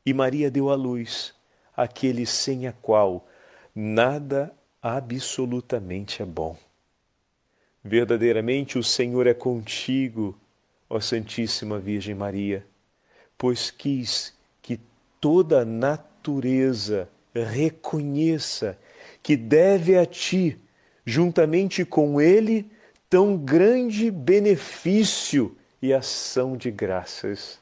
e 0.04 0.12
Maria 0.14 0.50
deu 0.50 0.70
à 0.70 0.74
luz 0.74 1.34
aquele 1.76 2.24
sem 2.24 2.66
a 2.66 2.72
qual 2.72 3.26
nada 3.74 4.54
absolutamente 4.80 6.22
é 6.22 6.24
bom. 6.24 6.56
Verdadeiramente 7.84 8.78
o 8.78 8.82
Senhor 8.82 9.26
é 9.26 9.34
contigo, 9.34 10.38
ó 10.88 10.98
Santíssima 11.00 11.78
Virgem 11.78 12.14
Maria, 12.14 12.66
pois 13.36 13.70
quis 13.70 14.34
que 14.62 14.80
toda 15.20 15.60
a 15.60 15.64
natureza 15.64 17.08
reconheça 17.34 18.78
que 19.26 19.36
deve 19.36 19.98
a 19.98 20.06
ti, 20.06 20.56
juntamente 21.04 21.84
com 21.84 22.20
ele, 22.20 22.70
tão 23.10 23.36
grande 23.36 24.08
benefício 24.08 25.56
e 25.82 25.92
ação 25.92 26.56
de 26.56 26.70
graças. 26.70 27.58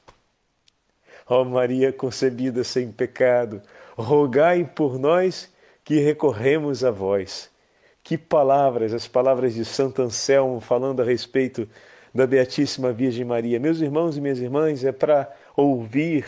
Ó 1.27 1.43
Maria 1.43 1.91
concebida 1.91 2.63
sem 2.65 2.93
pecado, 2.93 3.63
rogai 3.97 4.71
por 4.77 4.99
nós 4.99 5.51
que 5.83 6.01
recorremos 6.01 6.85
a 6.85 6.91
vós. 6.91 7.49
Que 8.03 8.19
palavras, 8.19 8.93
as 8.93 9.09
palavras 9.09 9.55
de 9.55 9.65
Santo 9.65 10.03
Anselmo 10.03 10.61
falando 10.61 11.01
a 11.01 11.05
respeito 11.07 11.67
da 12.15 12.27
Beatíssima 12.27 12.93
Virgem 12.93 13.25
Maria. 13.25 13.59
Meus 13.59 13.81
irmãos 13.81 14.19
e 14.19 14.21
minhas 14.21 14.39
irmãs, 14.39 14.85
é 14.85 14.93
para 14.93 15.35
ouvir 15.57 16.27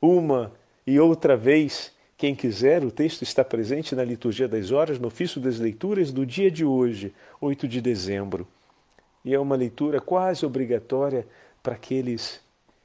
uma 0.00 0.50
e 0.84 0.98
outra 0.98 1.36
vez. 1.36 1.91
Quem 2.22 2.36
quiser, 2.36 2.84
o 2.84 2.90
texto 2.92 3.22
está 3.22 3.42
presente 3.42 3.96
na 3.96 4.04
liturgia 4.04 4.46
das 4.46 4.70
horas, 4.70 4.96
no 4.96 5.08
ofício 5.08 5.40
das 5.40 5.58
leituras 5.58 6.12
do 6.12 6.24
dia 6.24 6.52
de 6.52 6.64
hoje, 6.64 7.12
8 7.40 7.66
de 7.66 7.80
dezembro. 7.80 8.46
E 9.24 9.34
é 9.34 9.40
uma 9.40 9.56
leitura 9.56 10.00
quase 10.00 10.46
obrigatória 10.46 11.26
para 11.64 11.74
aqueles 11.74 12.40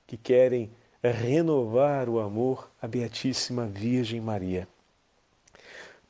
que 0.07 0.17
querem 0.17 0.71
renovar 1.03 2.09
o 2.09 2.19
amor 2.19 2.67
à 2.81 2.88
Beatíssima 2.88 3.67
Virgem 3.67 4.19
Maria. 4.19 4.67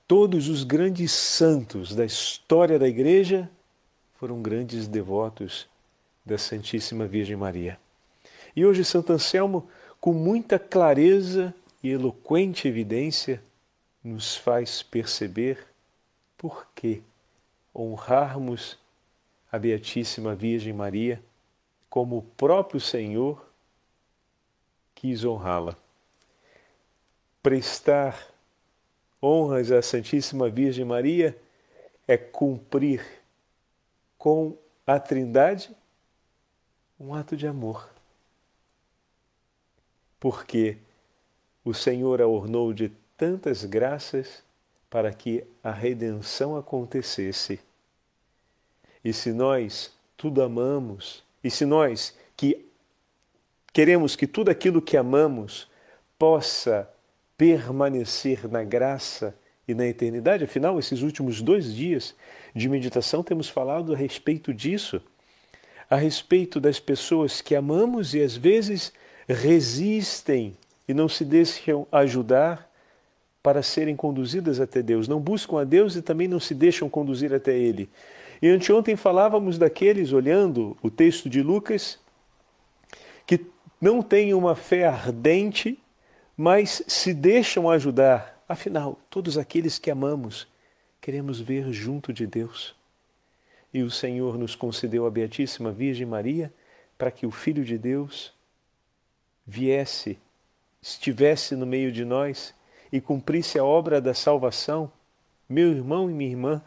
Todos 0.08 0.48
os 0.48 0.64
grandes 0.64 1.12
santos 1.12 1.94
da 1.94 2.06
história 2.06 2.80
da 2.80 2.88
Igreja 2.88 3.50
foram 4.16 4.42
grandes 4.42 4.88
devotos 4.88 5.68
da 6.26 6.38
Santíssima 6.38 7.06
Virgem 7.06 7.36
Maria. 7.36 7.78
E 8.56 8.66
hoje 8.66 8.86
Santo 8.86 9.12
Anselmo, 9.12 9.68
com 10.00 10.14
muita 10.14 10.58
clareza 10.58 11.54
e 11.88 11.92
eloquente 11.94 12.68
evidência, 12.68 13.42
nos 14.04 14.36
faz 14.36 14.84
perceber 14.84 15.66
por 16.38 16.68
que 16.76 17.02
honrarmos 17.74 18.78
a 19.50 19.58
Beatíssima 19.58 20.36
Virgem 20.36 20.74
Maria 20.74 21.24
como 21.90 22.18
o 22.18 22.22
próprio 22.22 22.82
Senhor 22.82 23.50
quis 24.94 25.24
honrá-la. 25.24 25.78
Prestar 27.42 28.34
honras 29.22 29.72
à 29.72 29.82
Santíssima 29.82 30.50
Virgem 30.50 30.84
Maria 30.84 31.40
é 32.06 32.18
cumprir 32.18 33.06
com 34.18 34.58
a 34.86 35.00
Trindade 35.00 35.74
um 37.00 37.14
ato 37.14 37.38
de 37.38 37.48
amor. 37.48 37.90
Porque 40.20 40.78
o 41.68 41.74
Senhor 41.74 42.22
a 42.22 42.28
ornou 42.28 42.72
de 42.72 42.90
tantas 43.18 43.66
graças 43.66 44.42
para 44.90 45.12
que 45.12 45.44
a 45.62 45.70
redenção 45.70 46.56
acontecesse. 46.56 47.60
E 49.04 49.12
se 49.12 49.34
nós 49.34 49.92
tudo 50.16 50.42
amamos, 50.42 51.24
e 51.44 51.52
se 51.52 51.66
nós 51.66 52.16
que 52.38 52.66
queremos 53.74 54.16
que 54.16 54.26
tudo 54.26 54.50
aquilo 54.50 54.82
que 54.82 54.96
amamos 54.96 55.68
possa 56.18 56.90
permanecer 57.38 58.48
na 58.48 58.64
graça 58.64 59.36
e 59.68 59.74
na 59.74 59.86
eternidade. 59.86 60.46
Afinal, 60.46 60.80
esses 60.80 61.02
últimos 61.02 61.42
dois 61.42 61.76
dias 61.76 62.16
de 62.56 62.70
meditação 62.70 63.22
temos 63.22 63.50
falado 63.50 63.94
a 63.94 63.98
respeito 63.98 64.54
disso, 64.54 65.02
a 65.90 65.98
respeito 65.98 66.62
das 66.62 66.80
pessoas 66.80 67.42
que 67.42 67.54
amamos 67.56 68.14
e 68.14 68.22
às 68.22 68.38
vezes 68.38 68.94
resistem 69.28 70.56
e 70.88 70.94
não 70.94 71.10
se 71.10 71.26
deixam 71.26 71.88
ajudar 71.92 72.70
para 73.44 73.62
serem 73.62 73.96
conduzidas 73.96 74.60
até 74.60 74.82
Deus, 74.82 75.08
não 75.08 75.20
buscam 75.20 75.60
a 75.60 75.64
Deus 75.64 75.96
e 75.96 76.02
também 76.02 76.28
não 76.28 76.40
se 76.40 76.54
deixam 76.54 76.90
conduzir 76.90 77.34
até 77.34 77.58
Ele. 77.58 77.90
E 78.42 78.50
anteontem 78.50 78.96
falávamos 78.96 79.58
daqueles, 79.58 80.12
olhando 80.12 80.78
o 80.82 80.90
texto 80.90 81.30
de 81.30 81.42
Lucas, 81.42 81.98
que 83.26 83.46
não 83.80 84.02
têm 84.02 84.34
uma 84.34 84.56
fé 84.56 84.86
ardente 84.86 85.80
mas 86.38 86.84
se 86.88 87.16
deixam 87.16 87.68
ajudar. 87.68 88.40
Afinal, 88.48 89.00
todos 89.10 89.38
aqueles 89.38 89.80
que 89.80 89.90
amamos 89.90 90.48
queremos 91.02 91.42
ver 91.42 91.72
junto 91.74 92.14
de 92.14 92.28
Deus. 92.28 92.76
E 93.74 93.82
o 93.82 93.90
Senhor 93.90 94.38
nos 94.38 94.56
concedeu 94.56 95.08
a 95.08 95.12
Beatíssima 95.12 95.72
Virgem 95.72 96.06
Maria 96.06 96.54
para 96.98 97.10
que 97.10 97.26
o 97.26 97.32
Filho 97.32 97.66
de 97.66 97.78
Deus 97.78 98.32
viesse, 99.46 100.20
estivesse 100.82 101.56
no 101.56 101.66
meio 101.66 101.92
de 101.92 102.06
nós 102.06 102.54
e 102.92 103.02
cumprisse 103.02 103.60
a 103.60 103.64
obra 103.64 104.00
da 104.00 104.14
salvação. 104.14 104.92
Meu 105.50 105.72
irmão 105.72 106.10
e 106.10 106.14
minha 106.14 106.32
irmã, 106.32 106.62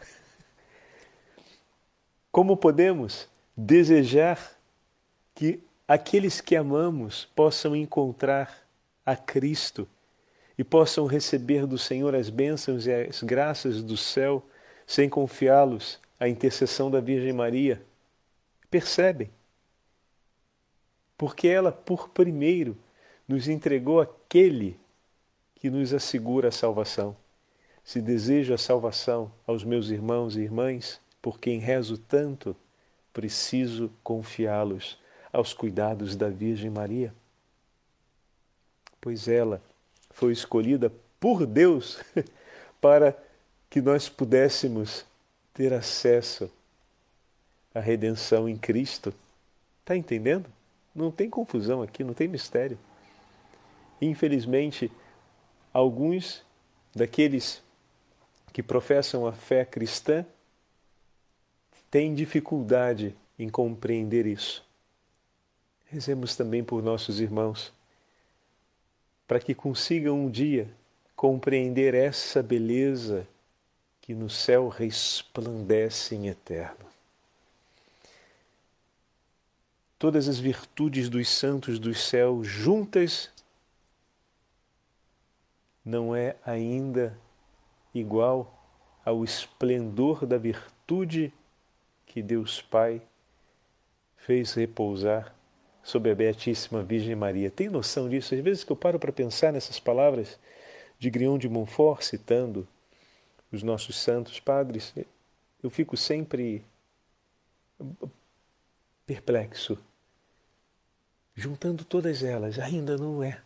como 2.33 2.57
podemos 2.57 3.29
desejar 3.57 4.57
que 5.35 5.63
aqueles 5.87 6.41
que 6.41 6.57
amamos 6.57 7.27
possam 7.35 7.75
encontrar 7.75 8.67
a 9.05 9.17
Cristo 9.17 9.89
e 10.57 10.65
possam 10.65 11.07
receber 11.07 11.67
do 11.67 11.79
Senhor 11.79 12.15
as 12.15 12.31
bênçãos 12.31 12.87
e 12.87 12.93
as 12.93 13.23
graças 13.23 13.83
do 13.83 13.97
céu 13.97 14.43
sem 14.87 15.09
confiá-los 15.09 15.99
à 16.19 16.29
intercessão 16.29 16.91
da 16.91 17.01
Virgem 17.01 17.33
Maria. 17.33 17.83
Percebem? 18.71 19.31
Porque 21.17 21.49
ela, 21.49 21.73
por 21.73 22.11
primeiro, 22.11 22.77
nos 23.31 23.49
entregou 23.49 24.01
aquele 24.01 24.77
que 25.55 25.71
nos 25.71 25.95
assegura 25.95 26.49
a 26.49 26.53
salvação. 26.53 27.17
Se 27.85 28.01
desejo 28.01 28.53
a 28.53 28.59
salvação 28.59 29.31
aos 29.47 29.65
meus 29.65 29.89
irmãos 29.89 30.37
e 30.37 30.41
irmãs, 30.41 31.01
por 31.23 31.39
quem 31.39 31.59
rezo 31.59 31.97
tanto, 31.97 32.57
preciso 33.13 33.91
confiá-los 34.03 34.99
aos 35.33 35.53
cuidados 35.53 36.17
da 36.17 36.29
Virgem 36.29 36.71
Maria 36.71 37.15
pois 39.01 39.29
ela 39.29 39.63
foi 40.11 40.33
escolhida 40.33 40.93
por 41.19 41.47
Deus 41.47 42.01
para 42.81 43.17
que 43.69 43.81
nós 43.81 44.09
pudéssemos 44.09 45.05
ter 45.55 45.73
acesso 45.73 46.51
à 47.75 47.81
redenção 47.81 48.49
em 48.49 48.57
Cristo. 48.57 49.15
Está 49.81 49.97
entendendo? 49.97 50.47
Não 50.95 51.11
tem 51.11 51.31
confusão 51.31 51.83
aqui, 51.83 52.05
não 52.05 52.13
tem 52.13 52.29
mistério. 52.29 52.79
Infelizmente, 54.01 54.91
alguns 55.73 56.43
daqueles 56.95 57.63
que 58.53 58.63
professam 58.63 59.27
a 59.27 59.33
fé 59.33 59.65
cristã 59.65 60.25
têm 61.91 62.15
dificuldade 62.15 63.15
em 63.39 63.49
compreender 63.49 64.27
isso. 64.27 64.65
Rezemos 65.87 66.37
também 66.37 66.63
por 66.63 66.83
nossos 66.83 67.21
irmãos, 67.21 67.73
para 69.27 69.41
que 69.41 69.55
consigam 69.55 70.27
um 70.27 70.31
dia 70.31 70.69
compreender 71.15 71.95
essa 71.95 72.43
beleza 72.43 73.27
que 74.01 74.15
no 74.15 74.31
céu 74.31 74.69
resplandece 74.69 76.15
em 76.15 76.29
eterno. 76.29 76.87
Todas 79.99 80.29
as 80.29 80.39
virtudes 80.39 81.09
dos 81.09 81.29
santos 81.29 81.79
do 81.79 81.95
céu 81.95 82.43
juntas 82.43 83.31
não 85.91 86.15
é 86.15 86.37
ainda 86.47 87.19
igual 87.93 88.57
ao 89.05 89.25
esplendor 89.25 90.25
da 90.25 90.39
virtude 90.39 91.33
que 92.07 92.23
Deus 92.23 92.63
Pai 92.63 93.03
fez 94.17 94.55
repousar 94.55 95.35
sobre 95.83 96.13
a 96.13 96.15
Beatíssima 96.15 96.83
Virgem 96.83 97.17
Maria. 97.17 97.51
Tem 97.51 97.69
noção 97.69 98.09
disso? 98.09 98.35
Às 98.35 98.41
vezes 98.41 98.65
que 98.65 98.71
eu 98.71 98.77
paro 98.77 98.99
para 99.01 99.13
pensar 99.13 99.53
nessas 99.53 99.81
palavras 99.81 100.39
de 100.99 101.11
Grião 101.11 101.37
de 101.37 101.49
Montfort, 101.49 102.03
citando 102.03 102.69
os 103.51 103.63
nossos 103.65 103.99
santos 103.99 104.39
padres, 104.39 104.95
eu 105.61 105.71
fico 105.71 105.97
sempre 105.97 106.63
perplexo. 109.07 109.77
Juntando 111.35 111.85
todas 111.85 112.23
elas, 112.23 112.59
ainda 112.59 112.97
não 112.97 113.23
é 113.23 113.41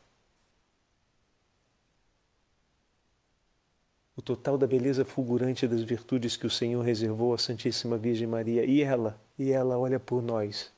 o 4.16 4.22
total 4.22 4.56
da 4.56 4.66
beleza 4.66 5.04
fulgurante 5.04 5.66
das 5.66 5.82
virtudes 5.82 6.36
que 6.36 6.46
o 6.46 6.50
Senhor 6.50 6.82
reservou 6.82 7.34
à 7.34 7.38
Santíssima 7.38 7.98
Virgem 7.98 8.26
Maria. 8.26 8.64
E 8.64 8.82
ela, 8.82 9.20
e 9.38 9.50
ela 9.50 9.76
olha 9.76 9.98
por 9.98 10.22
nós. 10.22 10.72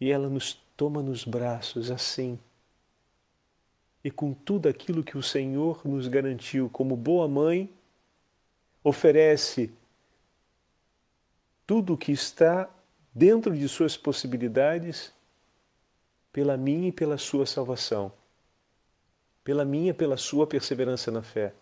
E 0.00 0.10
ela 0.10 0.28
nos 0.28 0.54
toma 0.76 1.02
nos 1.02 1.24
braços 1.24 1.90
assim. 1.90 2.38
E 4.02 4.10
com 4.10 4.34
tudo 4.34 4.68
aquilo 4.68 5.04
que 5.04 5.16
o 5.16 5.22
Senhor 5.22 5.80
nos 5.84 6.08
garantiu 6.08 6.68
como 6.68 6.96
boa 6.96 7.28
mãe, 7.28 7.70
oferece 8.82 9.70
tudo 11.64 11.94
o 11.94 11.98
que 11.98 12.10
está 12.10 12.68
dentro 13.14 13.56
de 13.56 13.68
suas 13.68 13.96
possibilidades 13.96 15.12
pela 16.32 16.56
minha 16.56 16.88
e 16.88 16.92
pela 16.92 17.16
sua 17.16 17.46
salvação 17.46 18.12
pela 19.44 19.64
minha, 19.64 19.92
pela 19.92 20.16
sua 20.16 20.46
perseverança 20.46 21.10
na 21.10 21.22
fé. 21.22 21.52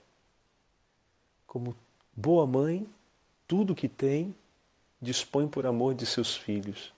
Como 1.46 1.76
boa 2.14 2.46
mãe, 2.46 2.86
tudo 3.48 3.74
que 3.74 3.88
tem, 3.88 4.34
dispõe 5.00 5.48
por 5.48 5.66
amor 5.66 5.94
de 5.94 6.04
seus 6.04 6.36
filhos. 6.36 6.92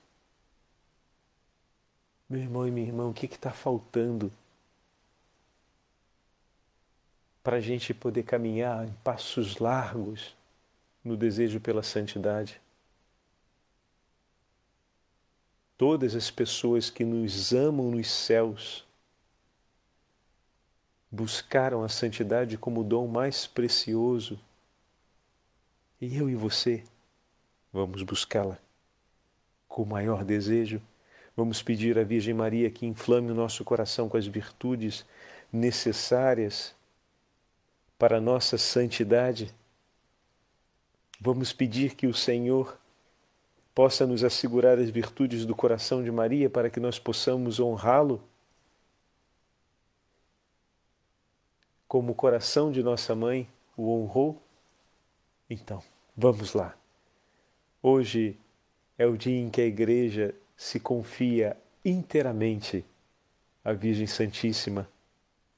Meu 2.28 2.40
irmão 2.40 2.66
e 2.66 2.70
minha 2.70 2.86
irmã, 2.86 3.08
o 3.08 3.14
que 3.14 3.26
está 3.26 3.52
faltando 3.52 4.32
para 7.42 7.56
a 7.56 7.60
gente 7.60 7.92
poder 7.92 8.22
caminhar 8.22 8.86
em 8.86 8.92
passos 9.04 9.58
largos 9.58 10.34
no 11.04 11.16
desejo 11.16 11.60
pela 11.60 11.82
santidade? 11.82 12.60
Todas 15.76 16.14
as 16.14 16.30
pessoas 16.30 16.88
que 16.88 17.04
nos 17.04 17.52
amam 17.52 17.90
nos 17.90 18.10
céus 18.10 18.84
buscaram 21.12 21.84
a 21.84 21.90
santidade 21.90 22.56
como 22.56 22.80
o 22.80 22.84
dom 22.84 23.06
mais 23.06 23.46
precioso. 23.46 24.40
E 26.00 26.16
eu 26.16 26.30
e 26.30 26.34
você 26.34 26.82
vamos 27.70 28.02
buscá-la 28.02 28.58
com 29.68 29.82
o 29.82 29.86
maior 29.86 30.24
desejo. 30.24 30.80
Vamos 31.36 31.62
pedir 31.62 31.98
à 31.98 32.02
Virgem 32.02 32.32
Maria 32.32 32.70
que 32.70 32.86
inflame 32.86 33.30
o 33.30 33.34
nosso 33.34 33.62
coração 33.62 34.08
com 34.08 34.16
as 34.16 34.26
virtudes 34.26 35.04
necessárias 35.52 36.74
para 37.98 38.16
a 38.16 38.20
nossa 38.20 38.56
santidade. 38.56 39.54
Vamos 41.20 41.52
pedir 41.52 41.94
que 41.94 42.06
o 42.06 42.14
Senhor 42.14 42.78
possa 43.74 44.06
nos 44.06 44.24
assegurar 44.24 44.78
as 44.78 44.90
virtudes 44.90 45.46
do 45.46 45.54
coração 45.54 46.02
de 46.02 46.10
Maria 46.10 46.50
para 46.50 46.68
que 46.68 46.80
nós 46.80 46.98
possamos 46.98 47.60
honrá-lo 47.60 48.22
como 51.92 52.12
o 52.12 52.14
coração 52.14 52.72
de 52.72 52.82
nossa 52.82 53.14
mãe 53.14 53.46
o 53.76 53.92
honrou? 53.92 54.40
Então, 55.50 55.82
vamos 56.16 56.54
lá. 56.54 56.74
Hoje 57.82 58.40
é 58.96 59.04
o 59.06 59.14
dia 59.14 59.38
em 59.38 59.50
que 59.50 59.60
a 59.60 59.66
Igreja 59.66 60.34
se 60.56 60.80
confia 60.80 61.54
inteiramente 61.84 62.82
à 63.62 63.74
Virgem 63.74 64.06
Santíssima 64.06 64.88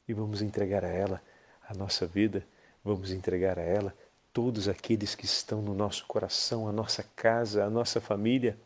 e 0.09 0.13
vamos 0.13 0.43
entregar 0.43 0.85
a 0.85 0.89
ela 0.89 1.23
a 1.69 1.73
nossa 1.73 2.05
vida, 2.05 2.45
vamos 2.83 3.13
entregar 3.13 3.57
a 3.57 3.63
ela 3.63 3.97
todos 4.33 4.67
aqueles 4.67 5.15
que 5.15 5.27
estão 5.27 5.63
no 5.63 5.73
nosso 5.73 6.05
coração, 6.05 6.67
a 6.67 6.73
nossa 6.73 7.05
casa, 7.15 7.65
a 7.65 7.71
nossa 7.71 8.01
família, 8.01 8.59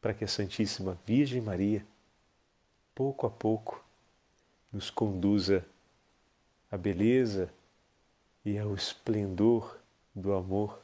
para 0.00 0.14
que 0.14 0.24
a 0.24 0.28
Santíssima 0.28 0.96
Virgem 1.04 1.42
Maria, 1.42 1.84
pouco 2.94 3.26
a 3.26 3.30
pouco, 3.30 3.89
nos 4.72 4.90
conduza 4.90 5.64
à 6.70 6.76
beleza 6.76 7.50
e 8.44 8.58
ao 8.58 8.74
esplendor 8.74 9.78
do 10.14 10.32
amor 10.32 10.80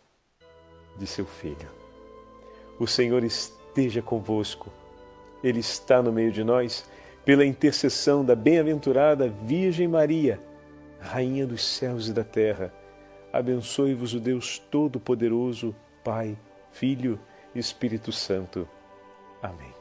de 0.98 1.06
seu 1.06 1.26
Filho. 1.26 1.70
O 2.78 2.86
Senhor 2.86 3.22
esteja 3.24 4.02
convosco, 4.02 4.70
Ele 5.42 5.60
está 5.60 6.02
no 6.02 6.12
meio 6.12 6.32
de 6.32 6.42
nós, 6.42 6.88
pela 7.24 7.44
intercessão 7.44 8.24
da 8.24 8.34
bem-aventurada 8.34 9.28
Virgem 9.28 9.88
Maria, 9.88 10.40
Rainha 11.00 11.46
dos 11.46 11.64
céus 11.64 12.08
e 12.08 12.12
da 12.12 12.24
terra. 12.24 12.72
Abençoe-vos 13.32 14.14
o 14.14 14.20
Deus 14.20 14.58
Todo-Poderoso, 14.58 15.74
Pai, 16.04 16.36
Filho 16.70 17.18
e 17.54 17.58
Espírito 17.58 18.12
Santo. 18.12 18.68
Amém. 19.42 19.75